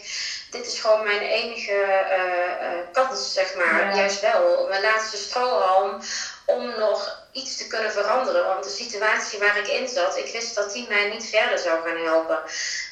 [0.50, 3.88] dit is gewoon mijn enige uh, kans, zeg maar.
[3.88, 3.96] Ja.
[3.96, 6.00] Juist wel, mijn laatste strohalm
[6.44, 8.46] om nog iets te kunnen veranderen.
[8.46, 11.88] Want de situatie waar ik in zat, ik wist dat die mij niet verder zou
[11.88, 12.38] gaan helpen.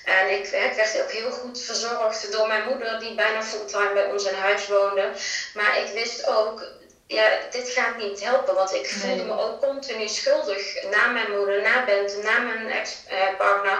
[0.05, 4.11] En ik, ik werd ook heel goed verzorgd door mijn moeder, die bijna fulltime bij
[4.11, 5.11] ons in huis woonde.
[5.55, 6.63] Maar ik wist ook
[7.07, 8.55] ja, dit gaat niet helpen.
[8.55, 13.79] Want ik voelde me ook continu schuldig na mijn moeder, na Bent, na mijn ex-partner.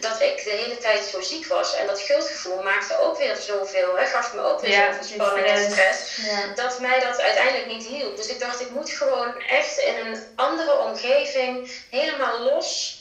[0.00, 1.74] Dat ik de hele tijd zo ziek was.
[1.74, 5.46] En dat schuldgevoel maakte ook weer zoveel, hè, gaf me ook weer ja, zoveel spanning
[5.46, 6.16] en stress.
[6.16, 6.52] Ja.
[6.54, 8.16] Dat mij dat uiteindelijk niet hielp.
[8.16, 12.96] Dus ik dacht, ik moet gewoon echt in een andere omgeving, helemaal los.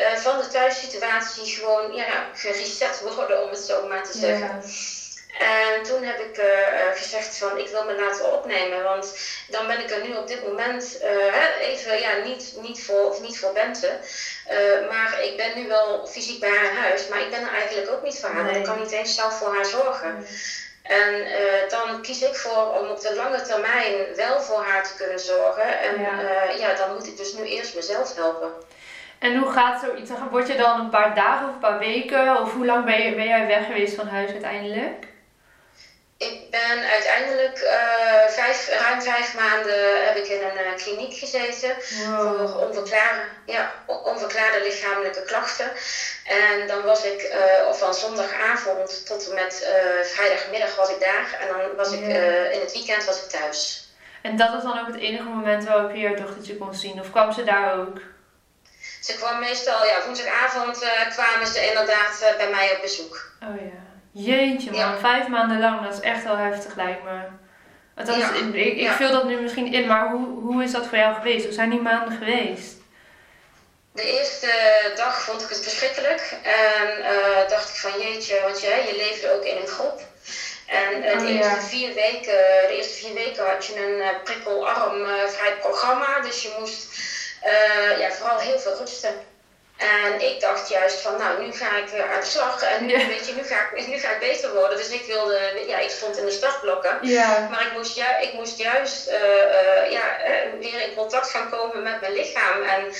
[0.00, 4.62] Uh, van de thuissituatie gewoon ja, gereset worden, om het zo maar te zeggen.
[5.38, 6.44] En toen heb ik uh,
[6.94, 9.18] gezegd van ik wil me laten opnemen, want
[9.48, 13.38] dan ben ik er nu op dit moment uh, even ja, niet, niet, voor, niet
[13.38, 13.98] voor Bente.
[14.88, 18.02] Maar ik ben nu wel fysiek bij haar huis, maar ik ben er eigenlijk ook
[18.02, 18.44] niet voor haar.
[18.44, 18.58] Nee.
[18.58, 20.14] Ik kan niet eens zelf voor haar zorgen.
[20.18, 20.26] Nee.
[20.82, 21.26] En
[21.68, 25.78] dan kies ik voor om op de lange termijn wel voor haar te kunnen zorgen.
[25.78, 26.42] En ja.
[26.58, 28.52] ja, dan moet ik dus nu eerst mezelf helpen.
[29.18, 30.10] En hoe gaat zoiets?
[30.30, 32.40] Word je dan een paar dagen of een paar weken?
[32.40, 35.14] Of hoe lang ben, je, ben jij weg geweest van huis uiteindelijk?
[36.18, 41.76] Ik ben uiteindelijk uh, vijf, ruim vijf maanden heb ik in een uh, kliniek gezeten
[42.06, 42.48] wow.
[42.48, 45.70] voor onverklaarde, ja, onverklaarde lichamelijke klachten.
[46.24, 49.68] En dan was ik uh, van zondagavond tot en met
[50.02, 51.36] vrijdagmiddag was ik daar.
[51.40, 52.00] En dan was ik
[52.52, 53.88] in het weekend was ik thuis.
[54.22, 57.00] En dat was dan ook het enige moment waarop je je dochtertje kon zien?
[57.00, 57.98] Of kwam ze daar ook?
[59.00, 63.30] Ze kwam meestal, ja, woensdagavond kwamen ze inderdaad bij mij op bezoek.
[63.42, 63.94] Oh ja.
[64.18, 67.20] Jeetje man, vijf maanden lang, dat is echt wel heftig lijkt me.
[68.04, 68.32] Ja.
[68.34, 68.96] ik, ik ja.
[68.96, 71.44] vul dat nu misschien in, maar hoe, hoe is dat voor jou geweest?
[71.44, 72.74] Hoe zijn die maanden geweest?
[73.92, 74.50] De eerste
[74.96, 76.36] dag vond ik het verschrikkelijk.
[76.42, 80.00] En uh, dacht ik van jeetje, want je, je leefde ook in een groep.
[80.66, 84.22] En uh, de, oh, eerste vier weken, de eerste vier weken had je een uh,
[84.24, 86.20] prikkelarmvrij programma.
[86.20, 86.86] Dus je moest
[87.98, 89.14] ja, vooral heel veel rusten.
[89.76, 93.26] En ik dacht juist van, nou, nu ga ik aan de slag en nu, weet
[93.26, 94.76] je, nu, ga ik, nu ga ik beter worden.
[94.76, 96.98] Dus ik wilde, ja, ik stond in de startblokken.
[97.02, 97.48] Ja.
[97.50, 101.50] Maar ik moest, ju ik moest juist uh, uh, ja, uh, weer in contact gaan
[101.50, 102.92] komen met mijn lichaam en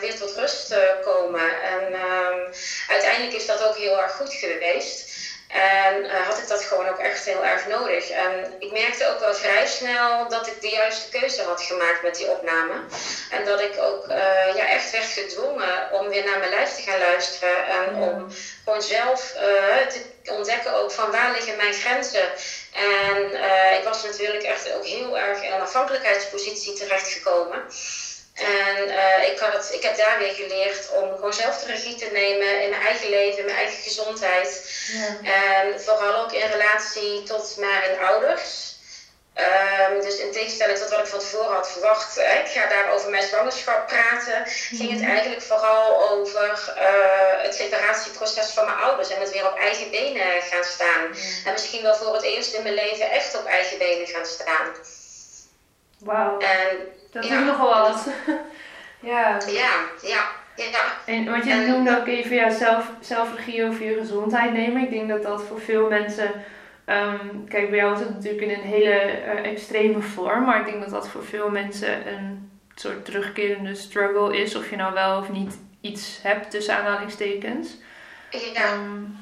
[0.00, 0.74] weer tot rust
[1.04, 1.62] komen.
[1.62, 2.52] En ehm,
[2.88, 5.15] uiteindelijk is dat ook heel erg goed geweest.
[5.48, 8.10] En uh, had ik dat gewoon ook echt heel erg nodig.
[8.10, 12.16] En ik merkte ook wel vrij snel dat ik de juiste keuze had gemaakt met
[12.16, 12.74] die opname.
[13.30, 14.16] En dat ik ook uh,
[14.56, 17.66] ja, echt werd gedwongen om weer naar mijn lijf te gaan luisteren.
[17.66, 18.28] En om
[18.64, 19.86] gewoon zelf uh,
[20.22, 22.28] te ontdekken ook van waar liggen mijn grenzen.
[22.72, 23.32] En
[23.78, 27.64] ik was natuurlijk echt ook heel erg in een afhankelijkheidspositie terechtgekomen.
[28.36, 32.08] En uh, ik, had, ik heb daar weer geleerd om gewoon zelf de regie te
[32.12, 34.70] nemen in mijn eigen leven, mijn eigen gezondheid.
[34.92, 35.32] Ja.
[35.32, 38.74] En vooral ook in relatie tot mijn ouders.
[39.90, 42.92] Um, dus in tegenstelling tot wat ik van tevoren had verwacht, hè, ik ga daar
[42.92, 45.10] over mijn zwangerschap praten, ging het mhm.
[45.10, 50.42] eigenlijk vooral over uh, het separatieproces van mijn ouders en het weer op eigen benen
[50.42, 51.04] gaan staan.
[51.44, 54.74] En misschien wel voor het eerst in mijn leven echt op eigen benen gaan staan.
[55.98, 56.38] Wauw.
[57.22, 58.08] Dat is nogal wat.
[59.12, 59.38] ja.
[59.46, 59.70] Ja,
[60.02, 60.44] ja.
[60.56, 60.92] Ja.
[61.06, 64.82] En, want je noemde ook even ja, zelf, zelfregie over je gezondheid nemen.
[64.82, 66.30] Ik denk dat dat voor veel mensen.
[66.86, 70.44] Um, kijk, bij jou is het natuurlijk in een hele uh, extreme vorm.
[70.44, 74.56] Maar ik denk dat dat voor veel mensen een soort terugkerende struggle is.
[74.56, 77.76] Of je nou wel of niet iets hebt tussen aanhalingstekens.
[78.30, 78.72] Ja.
[78.72, 79.18] Um,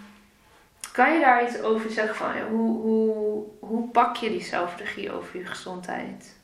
[0.92, 5.38] kan je daar iets over zeggen van hoe, hoe, hoe pak je die zelfregie over
[5.38, 6.37] je gezondheid?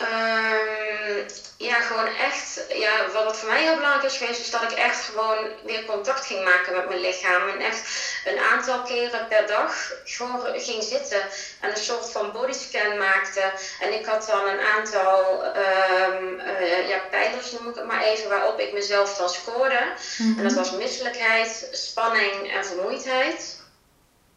[0.00, 1.26] Um,
[1.56, 5.04] ja, gewoon echt, ja, wat voor mij heel belangrijk is geweest, is dat ik echt
[5.04, 7.48] gewoon weer contact ging maken met mijn lichaam.
[7.48, 7.80] En echt
[8.24, 11.22] een aantal keren per dag gewoon ging zitten
[11.60, 13.52] en een soort van bodyscan maakte.
[13.80, 18.28] En ik had dan een aantal um, uh, ja, pijlers, noem ik het maar even,
[18.28, 19.82] waarop ik mezelf dan scoorde.
[20.18, 20.54] En dat mhm.
[20.54, 23.60] was misselijkheid, spanning en vermoeidheid.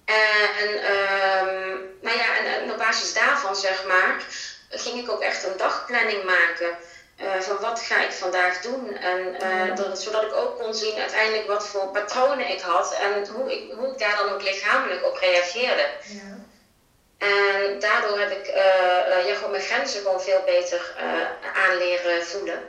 [0.05, 4.23] En, um, nou ja, en, en op basis daarvan, zeg maar,
[4.75, 6.77] ging ik ook echt een dagplanning maken.
[7.21, 8.97] Uh, van wat ga ik vandaag doen?
[8.97, 13.27] En, uh, dat, zodat ik ook kon zien uiteindelijk wat voor patronen ik had en
[13.27, 15.87] hoe ik, hoe ik daar dan ook lichamelijk op reageerde.
[16.01, 16.37] Ja.
[17.17, 20.95] En daardoor heb ik uh, ja, gewoon mijn grenzen gewoon veel beter
[21.53, 22.63] aan leren voelen.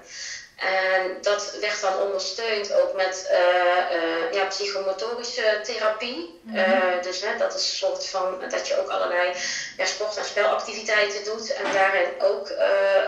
[0.56, 6.40] En dat werd dan ondersteund ook met uh, ja, psychomotorische therapie.
[6.42, 6.56] Mhm.
[6.56, 9.32] Uh, dus hè, dat is een soort van dat je ook allerlei
[9.76, 11.52] ja, sport- en spelactiviteiten doet.
[11.52, 12.52] En daarin ook,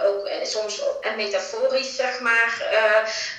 [0.04, 2.62] ook soms en metaforisch zeg maar,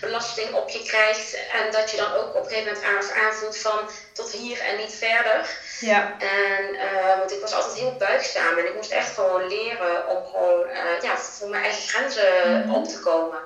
[0.01, 1.33] belasting op je krijgt.
[1.33, 4.93] En dat je dan ook op een gegeven moment aanvoelt van tot hier en niet
[4.93, 5.49] verder.
[5.79, 6.15] Ja.
[6.19, 6.77] En
[7.17, 10.67] want ik was altijd heel buigzaam en ik moest echt gewoon leren om gewoon
[11.01, 12.75] ja, voor mijn eigen grenzen mhm.
[12.75, 13.39] op te komen.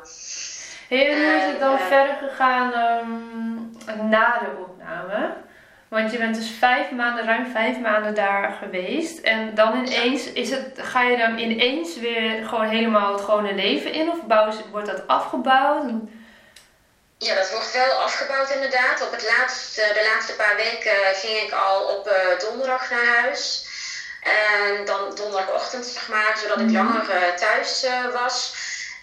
[0.97, 5.34] Hoe is het dan verder gegaan um, na de opname?
[5.88, 9.19] Want je bent dus vijf maanden, ruim vijf maanden daar geweest.
[9.19, 13.93] En dan ineens, is het, ga je dan ineens weer gewoon helemaal het gewone leven
[13.93, 14.10] in?
[14.10, 14.17] Of
[14.71, 15.91] wordt dat afgebouwd?
[17.17, 19.01] Ja, dat wordt wel afgebouwd inderdaad.
[19.06, 23.71] Op het laatste, de laatste paar weken ging ik al op uh, donderdag naar huis.
[24.23, 26.75] En dan donderdagochtend, zeg maar, zodat ik mhm.
[26.75, 28.56] langer uh, thuis uh, was.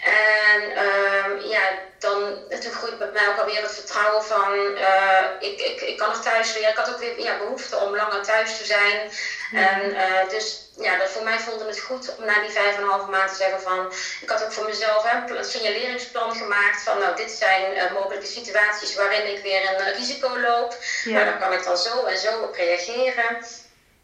[0.04, 1.60] En um, ja,
[1.98, 6.08] dan, toen groeit bij mij ook alweer het vertrouwen van, uh, ik, ik, ik kan
[6.08, 6.68] nog thuis weer.
[6.68, 9.10] Ik had ook weer ja, behoefte om langer thuis te zijn.
[9.52, 12.82] En uh, dus ja, dat voor mij voelde het goed om na die vijf en
[12.82, 16.82] een halve maand te zeggen van, ik had ook voor mezelf hè, een signaleringsplan gemaakt
[16.82, 20.76] van, nou, dit zijn uh, mogelijke situaties waarin ik weer een risico loop.
[21.04, 21.12] Ja.
[21.12, 23.44] Maar dan kan ik dan zo en zo op reageren.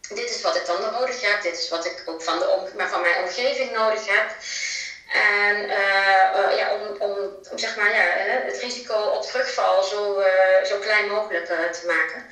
[0.08, 2.88] Dit is wat ik dan nodig heb, dit is wat ik ook van, de maar
[2.88, 4.30] van mijn omgeving nodig heb.
[5.12, 7.10] En uh, ja, om, om,
[7.50, 8.02] om, zeg maar, ja,
[8.44, 12.26] het risico op terugval zo, uh, zo klein mogelijk te maken.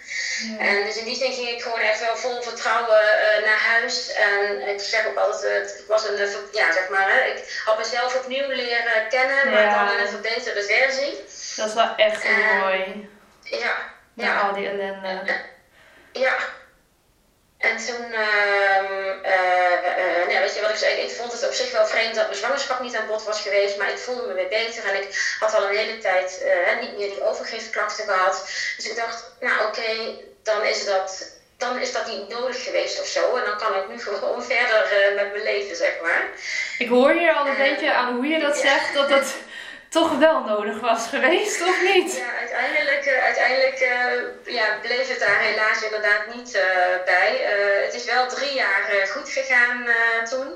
[0.59, 0.67] Ja.
[0.67, 3.03] En dus in die zin ging ik gewoon echt wel vol vertrouwen
[3.45, 4.13] naar huis.
[4.13, 6.17] En ik zeg ook altijd, het was een,
[6.53, 9.85] ja, zeg maar, hè, ik had mezelf opnieuw leren kennen, maar ja.
[9.85, 11.17] dan in een verbeterde versie.
[11.57, 13.09] Dat is wel echt heel mooi.
[13.43, 13.93] Ja.
[14.15, 14.41] Na ja.
[14.41, 15.23] al die ellende.
[16.13, 16.37] Ja.
[17.59, 19.14] En toen, uh,
[20.81, 23.41] wat ik vond het op zich wel vreemd dat mijn zwangerschap niet aan bod was
[23.41, 26.81] geweest, maar ik voelde me weer beter en ik had al een hele tijd uh,
[26.81, 28.49] niet meer die overgeefklachten gehad.
[28.77, 33.01] Dus ik dacht, nou oké, okay, dan is dat dan is dat niet nodig geweest
[33.01, 33.37] of zo.
[33.37, 36.29] En dan kan ik nu gewoon verder uh, met mijn leven, zeg maar.
[36.79, 39.35] Ik hoor hier al een beetje aan hoe je dat zegt, dat dat
[39.95, 42.17] toch wel nodig was geweest, of niet?
[42.17, 46.63] Ja, uiteindelijk, uh, uiteindelijk uh, ja, bleef het daar helaas inderdaad niet uh,
[47.05, 47.33] bij.
[47.85, 49.87] het is wel drie jaar goed gegaan
[50.31, 50.49] toen.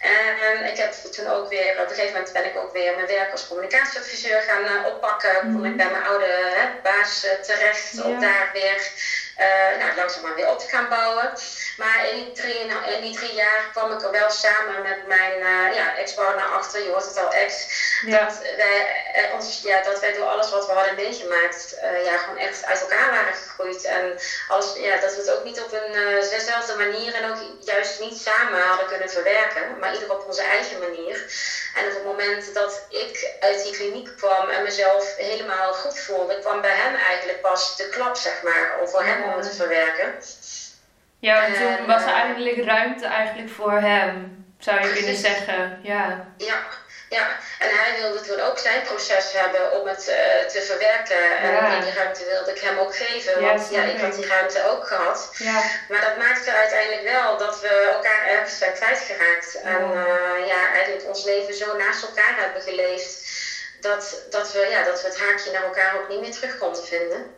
[0.00, 3.06] En ik heb toen ook weer, op een gegeven moment ben ik ook weer mijn
[3.06, 5.40] werk als communicatieadviseur gaan oppakken.
[5.40, 8.02] Kon ik bij mijn oude hè, baas terecht ja.
[8.02, 8.90] om daar weer
[9.38, 11.32] uh, nou, langzaamaan weer op te gaan bouwen.
[11.76, 12.58] Maar in die, drie,
[12.96, 16.82] in die drie jaar kwam ik er wel samen met mijn uh, ja, ex-partner achter,
[16.82, 17.66] je hoort het al ex,
[18.06, 18.24] ja.
[18.24, 22.36] dat, wij, uh, ons, ja, dat wij door alles wat we hadden meegemaakt, ja, gewoon
[22.36, 23.84] echt uit elkaar waren gegroeid.
[23.84, 25.92] En als, ja, dat we het ook niet op een
[26.30, 30.78] dezelfde manier en ook juist niet samen hadden kunnen verwerken, maar ieder op onze eigen
[30.78, 31.16] manier.
[31.74, 36.38] En op het moment dat ik uit die kliniek kwam en mezelf helemaal goed voelde,
[36.38, 40.14] kwam bij hem eigenlijk pas de klap, zeg maar, om voor hem om te verwerken.
[41.18, 45.78] Ja, en toen was er eigenlijk ruimte eigenlijk voor hem, zou je kunnen zeggen.
[45.82, 46.24] Ja.
[46.36, 46.58] ja.
[47.08, 47.26] Ja,
[47.58, 51.38] en hij wilde toen ook zijn proces hebben om het uh, te verwerken.
[51.38, 54.86] En die ruimte wilde ik hem ook geven, want ja, ik had die ruimte ook
[54.86, 55.30] gehad.
[55.38, 55.62] Ja.
[55.88, 59.60] Maar dat maakte uiteindelijk wel dat we elkaar ergens zijn kwijtgeraakt.
[59.62, 63.30] En uh, ja, eigenlijk ons leven zo naast elkaar hebben geleefd,
[63.80, 66.84] dat, dat, we, ja, dat we het haakje naar elkaar ook niet meer terug konden
[66.84, 67.37] vinden.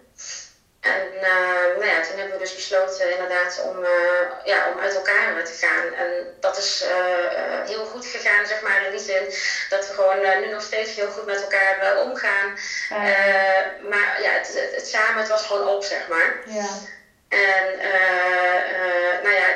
[0.81, 4.95] En uh, nou ja, toen hebben we dus besloten inderdaad om, uh, ja, om uit
[4.95, 5.93] elkaar te gaan.
[5.95, 9.33] En dat is uh, heel goed gegaan, zeg maar, in die zin
[9.69, 12.59] dat we gewoon nu nog steeds heel goed met elkaar omgaan.
[13.88, 16.43] maar ja, het, het, samen, het was gewoon op, zeg maar.
[16.45, 16.69] Ja.
[17.29, 17.64] En
[19.23, 19.55] nou ja,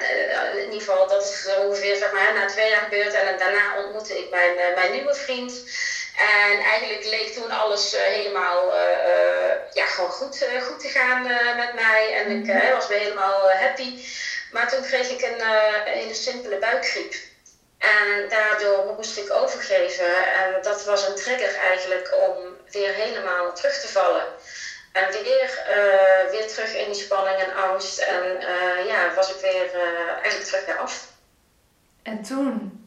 [0.53, 3.13] in ieder geval, dat is ongeveer zeg maar, na twee jaar gebeurd.
[3.13, 5.63] En daarna ontmoette ik mijn, mijn nieuwe vriend.
[6.17, 11.23] En eigenlijk leek toen alles uh, helemaal uh, uh, ja, gewoon goed, goed te gaan
[11.57, 12.13] met mij.
[12.15, 12.73] En ik mhm.
[12.73, 14.05] was weer helemaal happy.
[14.53, 15.47] Maar toen kreeg ik een
[15.85, 17.15] hele simpele buikgriep.
[17.79, 20.33] En daardoor moest ik overgeven.
[20.35, 24.25] En dat was een trigger eigenlijk om weer helemaal terug te vallen.
[24.93, 27.99] En weer, uh, weer terug in die spanning en angst.
[27.99, 31.09] En uh, ja, was ik weer uh, eigenlijk terug weer af.
[32.03, 32.84] En toen?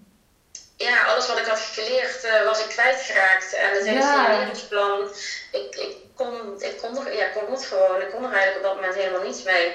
[0.78, 3.54] Ja, alles wat ik had geleerd was ik kwijtgeraakt.
[3.54, 5.10] En het hele signaleringsplan,
[5.52, 8.02] ik, ik, kon, ik, kon nog, ja, kon het gewoon.
[8.02, 9.74] Ik kon er eigenlijk op dat moment helemaal niets mee.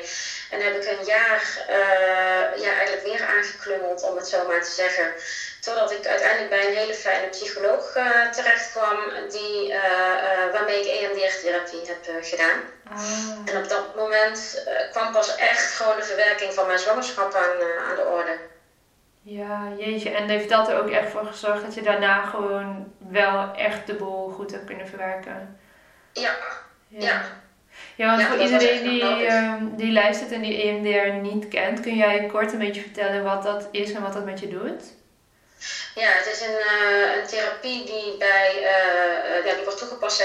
[0.51, 1.65] En heb ik een jaar
[2.57, 5.15] ja, eigenlijk weer aangeklungeld, om het zo maar te zeggen.
[5.63, 8.97] Totdat ik uiteindelijk bij een hele fijne psycholoog uh, terecht kwam,
[9.31, 12.61] die, uh, uh, waarmee ik EMDR-therapie heb gedaan.
[12.89, 13.55] Ah.
[13.55, 17.95] En op dat moment kwam pas echt gewoon de verwerking van mijn zwangerschap aan, aan
[17.95, 18.39] de orde.
[19.23, 20.11] Ja, jeetje.
[20.11, 23.95] En heeft dat er ook echt voor gezorgd dat je daarna gewoon wel echt de
[23.95, 25.59] boel goed hebt kunnen verwerken?
[26.13, 26.37] Ja.
[26.89, 27.23] Ja.
[27.95, 28.17] ja.
[28.17, 32.53] want voor iedereen die, ehm, die luistert en die EMDR niet kent, kun jij kort
[32.53, 34.83] een beetje vertellen wat dat is en wat dat met je doet?
[35.95, 40.17] Ja, het is een, uh, een therapie die, bij, uh, ja, die wordt toegepast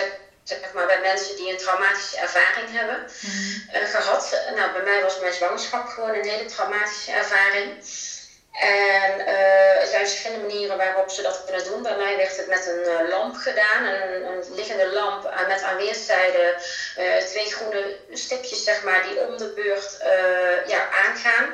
[0.43, 3.87] zeg maar, bij mensen die een traumatische ervaring hebben mm.
[3.87, 4.43] gehad.
[4.55, 7.71] Nou, bij mij was mijn zwangerschap gewoon een hele traumatische ervaring.
[8.59, 11.81] En er zijn verschillende manieren waarop ze dat kunnen doen.
[11.81, 16.55] Bij mij werd het met een lamp gedaan, een, een liggende lamp met aan weerszijden
[17.25, 19.97] twee groene stipjes zeg maar, die om de beurt
[20.67, 21.53] ja, aangaan.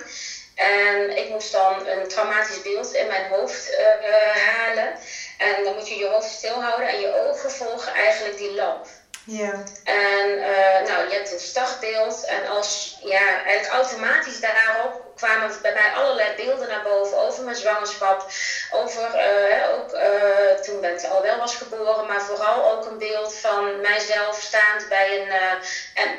[0.56, 4.98] En ik moest dan een traumatisch beeld in mijn hoofd uh, halen.
[5.38, 8.86] En dan moet je je hoofd stilhouden en je ogen volgen eigenlijk die lamp.
[9.26, 9.64] Ja.
[9.84, 15.74] En uh, nou, je hebt een startbeeld en als, ja, eigenlijk automatisch daarop kwamen bij
[15.74, 18.26] mij allerlei beelden naar boven over mijn zwangerschap.
[18.70, 23.34] Over uh, ook uh, toen Bente al wel was geboren, maar vooral ook een beeld
[23.34, 25.34] van mijzelf staand bij een,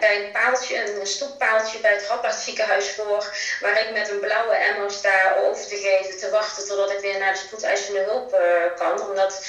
[0.00, 3.36] bij een paaltje, een stoeppaaltje bij het Radboud ziekenhuis voor.
[3.60, 7.18] Waar ik met een blauwe emmer sta over te geven, te wachten totdat ik weer
[7.18, 8.38] naar de spoedeisende hulp
[8.74, 9.02] kan.
[9.08, 9.40] Omdat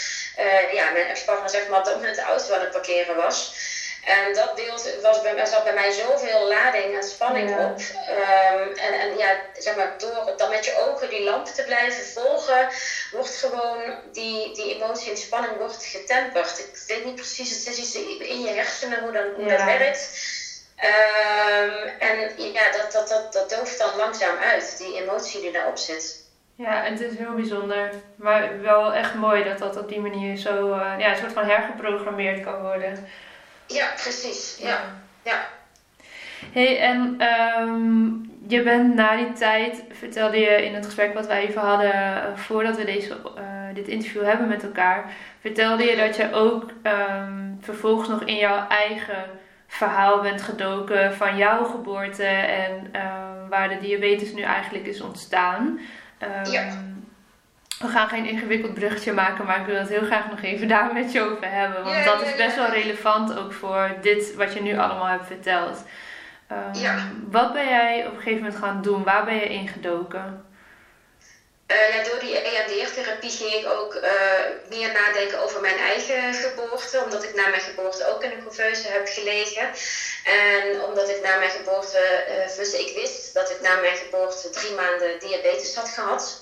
[0.71, 3.53] ja, mijn ex-partner zeg maar op dat moment de auto aan het parkeren was.
[4.05, 7.79] En dat beeld was bij, er zat bij mij zoveel lading en spanning op.
[8.09, 12.05] Um, en, en ja, zeg maar, door dan met je ogen die lamp te blijven
[12.05, 12.69] volgen,
[13.11, 16.59] wordt gewoon die, die emotie en spanning wordt getemperd.
[16.59, 20.09] Ik weet niet precies, het is iets in je hersenen hoe, dan, hoe dat werkt.
[20.83, 25.77] Um, en ja, dat, dat, dat, dat dooft dan langzaam uit, die emotie die daarop
[25.77, 26.23] zit.
[26.55, 27.89] Ja, het is heel bijzonder.
[28.15, 31.45] Maar wel echt mooi dat dat op die manier zo uh, ja, een soort van
[31.45, 33.07] hergeprogrammeerd kan worden.
[33.67, 34.57] Ja, precies.
[34.61, 34.79] Ja.
[35.23, 35.47] ja.
[36.51, 37.21] hey, en
[37.59, 41.95] um, je bent na die tijd, vertelde je in het gesprek wat wij even hadden
[41.95, 46.71] uh, voordat we deze, uh, dit interview hebben met elkaar, vertelde je dat je ook
[46.83, 49.25] um, vervolgens nog in jouw eigen
[49.67, 52.91] verhaal bent gedoken van jouw geboorte en
[53.49, 55.79] waar de diabetes nu eigenlijk is ontstaan.
[56.51, 56.77] Ja
[57.79, 60.93] we gaan geen ingewikkeld bruggetje maken, maar ik wil het heel graag nog even daar
[60.93, 61.83] met je over hebben.
[61.83, 65.83] Want dat is best wel relevant ook voor dit wat je nu allemaal hebt verteld.
[66.51, 69.03] Um, wat ben jij op een gegeven moment gaan doen?
[69.03, 70.45] Waar ben je ingedoken?
[71.67, 74.11] Uh, ja, door die EMDR-therapie ging ik ook uh,
[74.69, 77.03] meer nadenken over mijn eigen geboorte.
[77.03, 79.71] Omdat ik na mijn geboorte ook in een couveuse heb gelegen.
[80.23, 82.25] En omdat ik na mijn geboorte,
[82.57, 86.39] uh, ik wist dat ik na mijn geboorte drie maanden diabetes had gehad.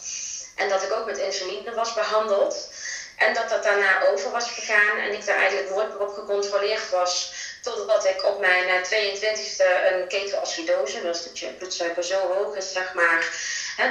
[0.55, 2.67] En dat ik ook met insuline was behandeld.
[3.17, 6.89] En dat dat daarna over was gegaan en ik daar eigenlijk nooit meer op gecontroleerd
[6.89, 7.33] was.
[7.63, 12.71] Totdat ik op mijn 22e eh, een ketoacidose, dat is dat bloedsuiker zo hoog is,
[12.71, 13.25] zeg maar.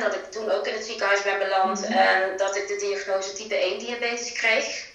[0.00, 1.92] Dat ik toen ook in het ziekenhuis ben beland mhm.
[1.92, 4.90] en dat ik de diagnose type 1 diabetes kreeg.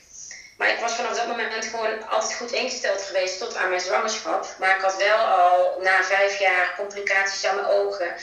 [0.58, 4.56] Maar ik was vanaf dat moment gewoon altijd goed ingesteld geweest tot aan mijn zwangerschap.
[4.60, 8.16] Maar ik had wel al na vijf jaar complicaties aan mijn ogen.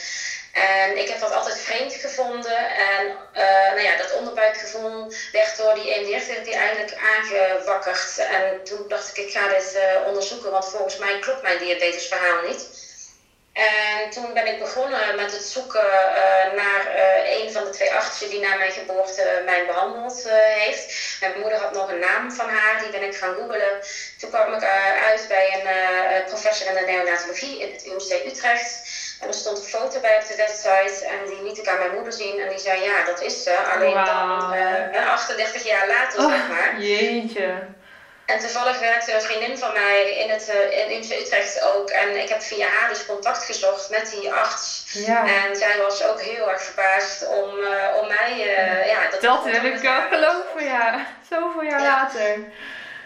[0.55, 2.69] En ik heb dat altijd vreemd gevonden.
[2.69, 8.19] En uh, nou ja, dat onderbuikgevoel werd door die EMDR-therapie eigenlijk aangewakkerd.
[8.19, 12.43] En toen dacht ik, ik ga dit uh, onderzoeken, want volgens mij klopt mijn diabetesverhaal
[12.47, 12.83] niet.
[13.53, 16.87] En toen ben ik begonnen met het zoeken uh, naar
[17.25, 21.17] een van de twee artsen die na mijn geboorte mij behandeld heeft.
[21.21, 23.79] Mijn moeder had nog een naam van haar, die ben ik gaan googelen.
[24.19, 24.65] Toen kwam ik
[25.03, 28.94] uit bij een professor in de neonatologie in het UMC Utrecht.
[29.25, 31.95] En er stond een foto bij op de website en die liet ik aan mijn
[31.95, 32.41] moeder zien.
[32.41, 33.57] En die zei, ja, dat is ze.
[33.75, 36.81] Alleen dan uh, 38 jaar later, oh, zeg maar.
[36.81, 37.63] Jeetje.
[38.25, 41.91] En toevallig werkte een vriendin van mij in het uh, in Utrecht ook.
[41.91, 44.85] En ik heb via haar dus contact gezocht met die arts.
[44.93, 45.27] Ja.
[45.27, 47.71] En zij was ook heel erg verbaasd om, uh,
[48.01, 48.33] om mij...
[48.33, 51.07] Uh, ja, dat dat wil ik wel geloven, ja.
[51.31, 51.87] Zoveel jaar ja.
[51.87, 52.39] later.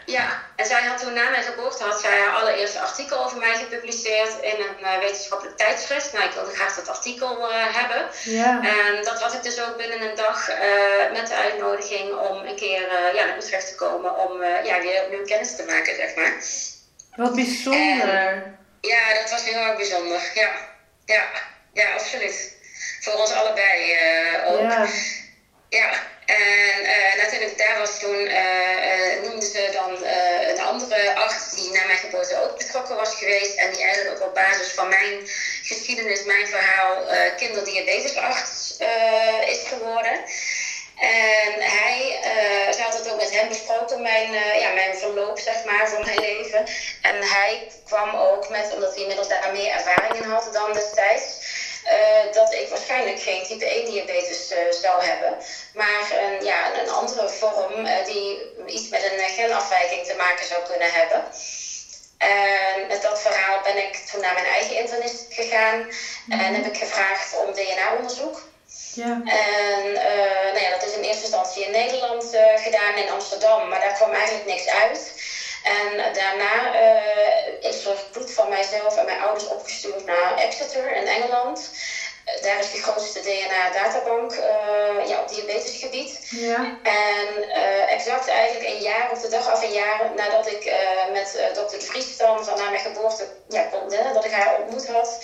[0.09, 3.55] Ja, en zij had toen na mijn geboorte had zij haar allereerste artikel over mij
[3.55, 6.13] gepubliceerd in een uh, wetenschappelijk tijdschrift.
[6.13, 8.09] Nou, ik wilde graag dat artikel uh, hebben.
[8.25, 8.61] Ja.
[8.63, 12.57] En dat had ik dus ook binnen een dag uh, met de uitnodiging om een
[12.57, 16.33] keer ja, naar Utrecht te komen om ja, weer opnieuw kennis te maken, zeg maar.
[17.17, 18.09] Wat bijzonder.
[18.09, 20.21] En, ja, dat was heel erg bijzonder.
[20.35, 20.51] Ja,
[21.05, 21.25] ja,
[21.73, 22.57] ja absoluut.
[23.01, 23.97] Voor ons allebei
[24.47, 24.61] ook.
[24.61, 24.87] Ja.
[25.69, 26.07] Ja.
[26.27, 30.05] En uh, ik daar was, toen uh, noemden ze dan
[30.49, 33.55] een andere arts die na mijn geboorte ook betrokken was geweest.
[33.55, 35.29] En die eigenlijk ook op basis van mijn
[35.63, 36.97] geschiedenis, mijn verhaal,
[37.37, 38.77] kinderdiabetesarts
[39.47, 40.25] is geworden.
[41.01, 42.19] En hij,
[42.73, 46.21] ze had het ook met hem besproken, mijn, ja, mijn verloop zeg maar, van mijn
[46.21, 46.65] leven.
[47.03, 51.38] En hij kwam ook met, omdat hij inmiddels daar meer ervaring in had dan destijds,
[51.93, 55.37] uh, dat ik waarschijnlijk geen type 1 diabetes zou hebben.
[55.75, 60.93] Maar een, ja, een andere vorm die iets met een genafwijking te maken zou kunnen
[60.93, 61.25] hebben.
[62.19, 65.89] En met dat verhaal ben ik toen naar mijn eigen internist gegaan
[66.29, 66.55] en mhm.
[66.55, 68.47] heb ik gevraagd om DNA-onderzoek.
[68.95, 69.23] Ja.
[69.25, 69.93] En
[70.53, 72.25] nou ja, dat is in eerste instantie in Nederland
[72.57, 75.13] gedaan, in Amsterdam, maar daar kwam eigenlijk niks uit.
[75.69, 76.75] En daarna
[77.61, 81.71] is er bloed van mijzelf en mijn ouders opgestuurd naar Exeter in Engeland.
[82.41, 84.35] Daar is de grootste DNA-databank
[85.07, 86.19] ja, op diabetesgebied.
[86.31, 86.79] Ja.
[86.83, 87.51] En
[87.89, 90.73] exact eigenlijk een jaar, of de dag af een jaar nadat ik
[91.13, 94.87] met dokter De Vries dan van na mijn geboorte ja, kon, dat ik haar ontmoet
[94.87, 95.19] had,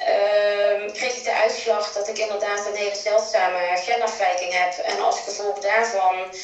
[0.00, 4.84] uh, kreeg ik de uitslag dat ik inderdaad een hele zeldzame genafwijking heb.
[4.84, 6.34] En als gevolg daarvan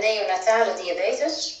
[0.00, 1.57] neonatale diabetes.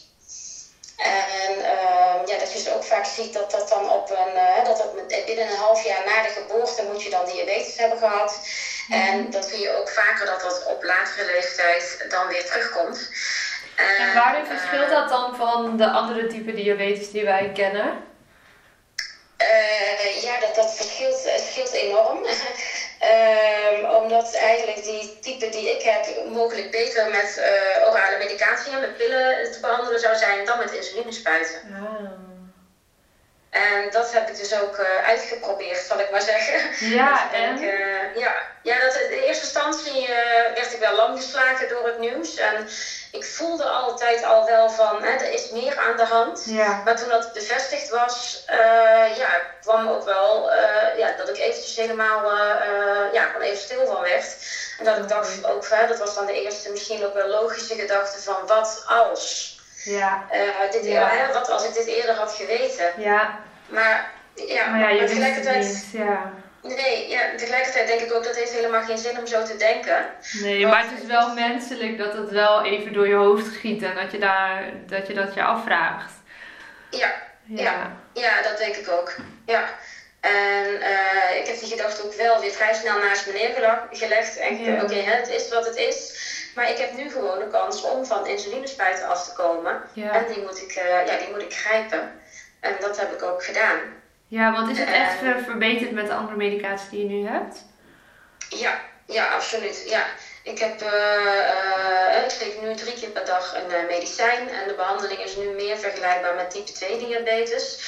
[0.98, 4.64] En uh, ja, dat je dus ook vaak ziet dat dat dan op een, uh,
[4.64, 8.40] dat dat binnen een half jaar na de geboorte moet je dan diabetes hebben gehad.
[8.88, 9.00] Mhm.
[9.00, 13.10] En dat zie je ook vaker dat dat op latere leeftijd dan weer terugkomt.
[13.74, 18.06] En waarin verschilt dat dan van de andere type diabetes die wij kennen?
[19.42, 22.24] Uh, ja, dat, dat verschilt, verschilt enorm.
[23.08, 28.80] Um, omdat eigenlijk die type die ik heb mogelijk beter met uh, orale medicatie en
[28.80, 31.60] met pillen te behandelen zou zijn dan met insulinespuiten.
[31.72, 32.27] Ah.
[33.66, 36.88] En dat heb ik dus ook uh, uitgeprobeerd, zal ik maar zeggen.
[36.88, 37.62] Ja, en?
[37.62, 37.74] Ik,
[38.14, 38.32] ja,
[38.62, 40.08] ja dat, in eerste instantie
[40.54, 42.36] werd ik wel lam geslagen door het nieuws.
[42.36, 42.68] En
[43.10, 46.42] ik voelde altijd al wel van, hè, er is meer aan de hand.
[46.44, 46.82] Ja.
[46.84, 49.28] Maar toen dat bevestigd was, uh, ja,
[49.60, 54.00] kwam ook wel uh, ja, dat ik eventjes helemaal uh, ja, gewoon even stil van
[54.00, 54.36] werd.
[54.78, 57.74] En dat ik dacht ook, hè, dat was dan de eerste misschien ook wel logische
[57.74, 59.56] gedachte van wat als.
[59.84, 60.26] Ja.
[60.70, 61.08] dit, ja.
[61.08, 62.92] Hè, wat als ik dit eerder had geweten.
[62.96, 63.38] Ja.
[63.68, 65.84] Maar ja, maar ja je tegelijkertijd...
[65.92, 66.32] ja.
[66.62, 69.56] Nee, ja, tegelijkertijd denk ik ook dat het heeft helemaal geen zin om zo te
[69.56, 70.06] denken.
[70.42, 73.94] Nee, maar het is wel menselijk dat het wel even door je hoofd schiet en
[73.94, 76.12] dat je, daar, dat, je dat je afvraagt.
[76.90, 77.12] Ja,
[77.44, 77.96] ja.
[78.12, 79.14] ja, dat denk ik ook.
[79.46, 79.64] Ja.
[80.20, 84.36] En uh, ik heb die gedachte ook wel weer vrij snel naast me neergelegd.
[84.36, 84.82] En ja.
[84.82, 86.26] oké, het is wat het is.
[86.54, 89.82] Maar ik heb nu gewoon de kans om van insulinespuiten af te komen.
[89.92, 90.12] Ja.
[90.12, 92.20] En die moet, ik, uh, ja, die moet ik grijpen.
[92.60, 93.78] En dat heb ik ook gedaan.
[94.26, 97.64] Ja, want is het echt verbeterd met de andere medicatie die je nu hebt?
[98.48, 99.84] Ja, ja, absoluut.
[99.88, 100.04] Ja.
[100.42, 104.74] Ik, heb, uh, ik geef nu drie keer per dag een uh, medicijn en de
[104.74, 107.80] behandeling is nu meer vergelijkbaar met type 2 diabetes.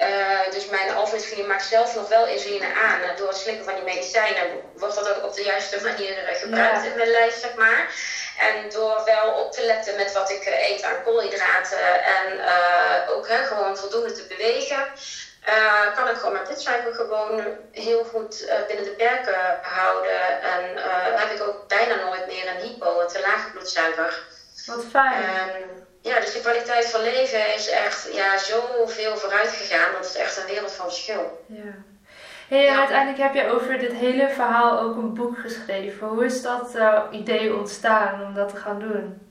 [0.00, 1.16] Uh, dus mijn alfa
[1.46, 3.16] maakt zelf nog wel insuline aan.
[3.16, 6.96] Door het slikken van die medicijnen wordt dat ook op de juiste manier gebruikt in
[6.96, 7.94] mijn lijf, zeg maar.
[8.38, 12.40] En door wel op te letten met wat ik eet aan koolhydraten en
[13.08, 14.88] ook gewoon voldoende te bewegen,
[15.94, 17.42] kan ik gewoon mijn bloedsuiker gewoon
[17.72, 20.42] heel goed binnen de perken houden.
[20.42, 20.76] En
[21.16, 24.22] heb ik ook bijna nooit meer een hypo, een te lage bloedsuiker.
[24.66, 25.84] Wat fijn.
[26.06, 29.92] Ja, dus de kwaliteit van leven is echt ja, zoveel vooruit gegaan.
[29.92, 31.44] Dat is echt een wereld van verschil.
[31.46, 31.74] Ja.
[32.48, 36.06] Hey, uiteindelijk heb je over dit hele verhaal ook een boek geschreven.
[36.06, 36.78] Hoe is dat
[37.10, 39.25] idee ontstaan om dat te gaan doen?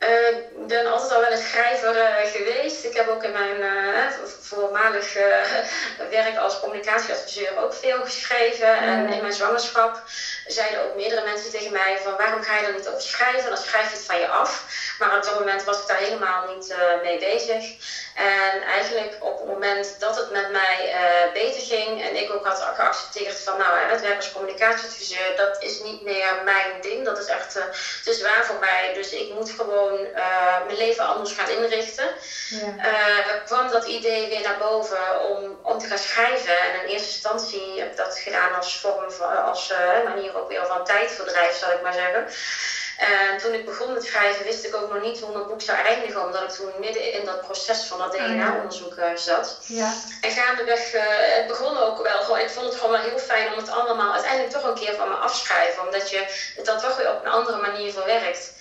[0.00, 2.84] Uh, ik ben altijd al wel een schrijver uh, geweest.
[2.84, 5.12] Ik heb ook in mijn uh, voormalig
[6.10, 8.76] werk als communicatieadviseur ook veel geschreven.
[8.76, 10.02] En in mijn zwangerschap
[10.46, 13.48] zeiden ook meerdere mensen tegen mij van waarom ga je er niet over schrijven?
[13.50, 14.64] Dan schrijf je het van je af.
[14.98, 17.64] Maar op dat moment was ik daar helemaal niet mee bezig.
[18.20, 20.94] En eigenlijk op het moment dat het met mij
[21.32, 25.82] beter ging en ik ook had geaccepteerd van nou het werk als communicatieadviseur, dat is
[25.82, 27.04] niet meer mijn ding.
[27.04, 27.58] Dat is echt
[28.04, 28.90] te zwaar voor mij.
[28.94, 32.08] Dus ik moet gewoon uh, mijn leven anders gaan inrichten,
[32.48, 32.74] ja.
[32.76, 36.58] uh, kwam dat idee weer naar boven om, om te gaan schrijven.
[36.60, 40.48] En in eerste instantie heb ik dat gedaan als vorm van, als uh, manier ook
[40.48, 42.26] weer van tijdverdrijf, zal ik maar zeggen.
[43.00, 45.78] En toen ik begon met schrijven wist ik ook nog niet hoe mijn boek zou
[45.78, 49.58] eindigen, omdat ik toen midden in dat proces van dat DNA-onderzoek uh, zat.
[49.66, 49.92] Ja.
[50.20, 51.02] En gaandeweg, uh,
[51.36, 54.12] het begon ook wel gewoon, ik vond het gewoon wel heel fijn om het allemaal
[54.12, 56.24] uiteindelijk toch een keer van me afschrijven, omdat je
[56.56, 58.52] het dan toch weer op een andere manier verwerkt.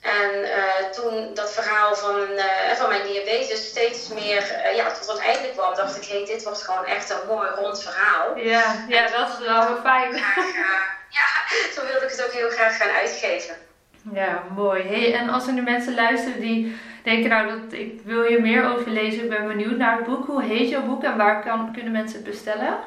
[0.00, 5.08] En uh, toen dat verhaal van, uh, van mijn diabetes steeds meer uh, ja, tot
[5.08, 8.36] een einde kwam, dacht ik, hey, dit wordt gewoon echt een mooi rond verhaal.
[8.36, 10.12] Ja, ja dat is wel fijn.
[10.18, 13.70] Graag, ja, zo wilde ik het ook heel graag gaan uitgeven.
[14.12, 14.82] Ja, mooi.
[14.82, 18.64] Hey, en als er nu mensen luisteren die denken, nou, dat, ik wil hier meer
[18.64, 20.26] over lezen, ik ben benieuwd naar het boek.
[20.26, 22.78] Hoe heet jouw boek en waar kan, kunnen mensen het bestellen?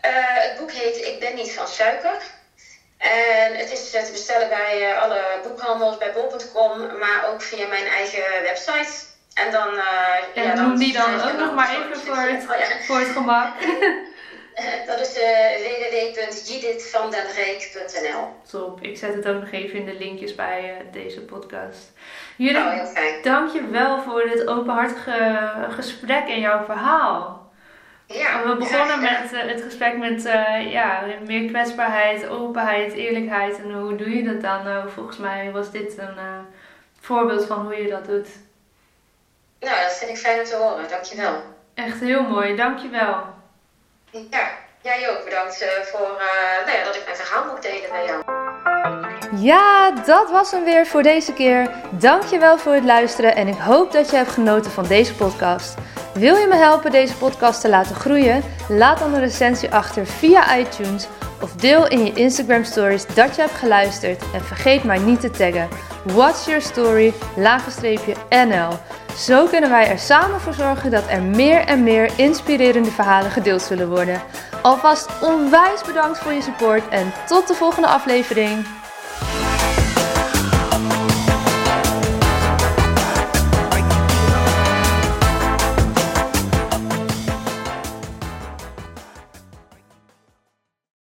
[0.00, 2.22] het boek heet Ik ben niet van suiker.
[2.98, 7.86] En het is te bestellen bij uh, alle boekhandels, bij bol.com, maar ook via mijn
[7.86, 8.92] eigen website.
[9.34, 9.74] En dan.
[9.74, 12.84] Uh, en ja, noem die dan ook nog maar even voor het, oh, ja.
[12.86, 13.54] voor het gemak.
[15.16, 18.28] is www.judithvandenreek.nl.
[18.50, 21.92] Top, ik zet het ook nog even in de linkjes bij deze podcast.
[22.36, 23.22] Jullie, oh, heel fijn.
[23.22, 27.50] dank je wel voor dit openhartige gesprek en jouw verhaal.
[28.06, 33.58] Ja, we begonnen met uh, het gesprek met uh, ja, meer kwetsbaarheid, openheid, eerlijkheid.
[33.58, 34.64] En hoe doe je dat dan?
[34.64, 36.38] Nou, volgens mij was dit een uh,
[37.00, 38.28] voorbeeld van hoe je dat doet.
[39.60, 40.88] Nou, dat vind ik fijn om te horen.
[40.88, 41.42] Dankjewel.
[41.74, 42.56] Echt heel mooi.
[42.56, 43.24] Dankjewel.
[44.10, 44.50] Ja,
[44.86, 46.08] jij ook bedankt voor
[46.66, 48.22] nou ja, dat ik mijn verhaal mocht delen bij jou.
[49.36, 51.70] Ja, dat was hem weer voor deze keer.
[51.90, 55.74] Dankjewel voor het luisteren en ik hoop dat je hebt genoten van deze podcast.
[56.14, 58.42] Wil je me helpen deze podcast te laten groeien?
[58.68, 61.06] Laat dan een recensie achter via iTunes
[61.42, 65.30] of deel in je Instagram stories dat je hebt geluisterd en vergeet mij niet te
[65.30, 65.68] taggen.
[66.04, 67.12] What's your story?
[68.28, 68.78] NL.
[69.16, 73.62] Zo kunnen wij er samen voor zorgen dat er meer en meer inspirerende verhalen gedeeld
[73.62, 74.22] zullen worden.
[74.62, 78.66] Alvast onwijs bedankt voor je support en tot de volgende aflevering.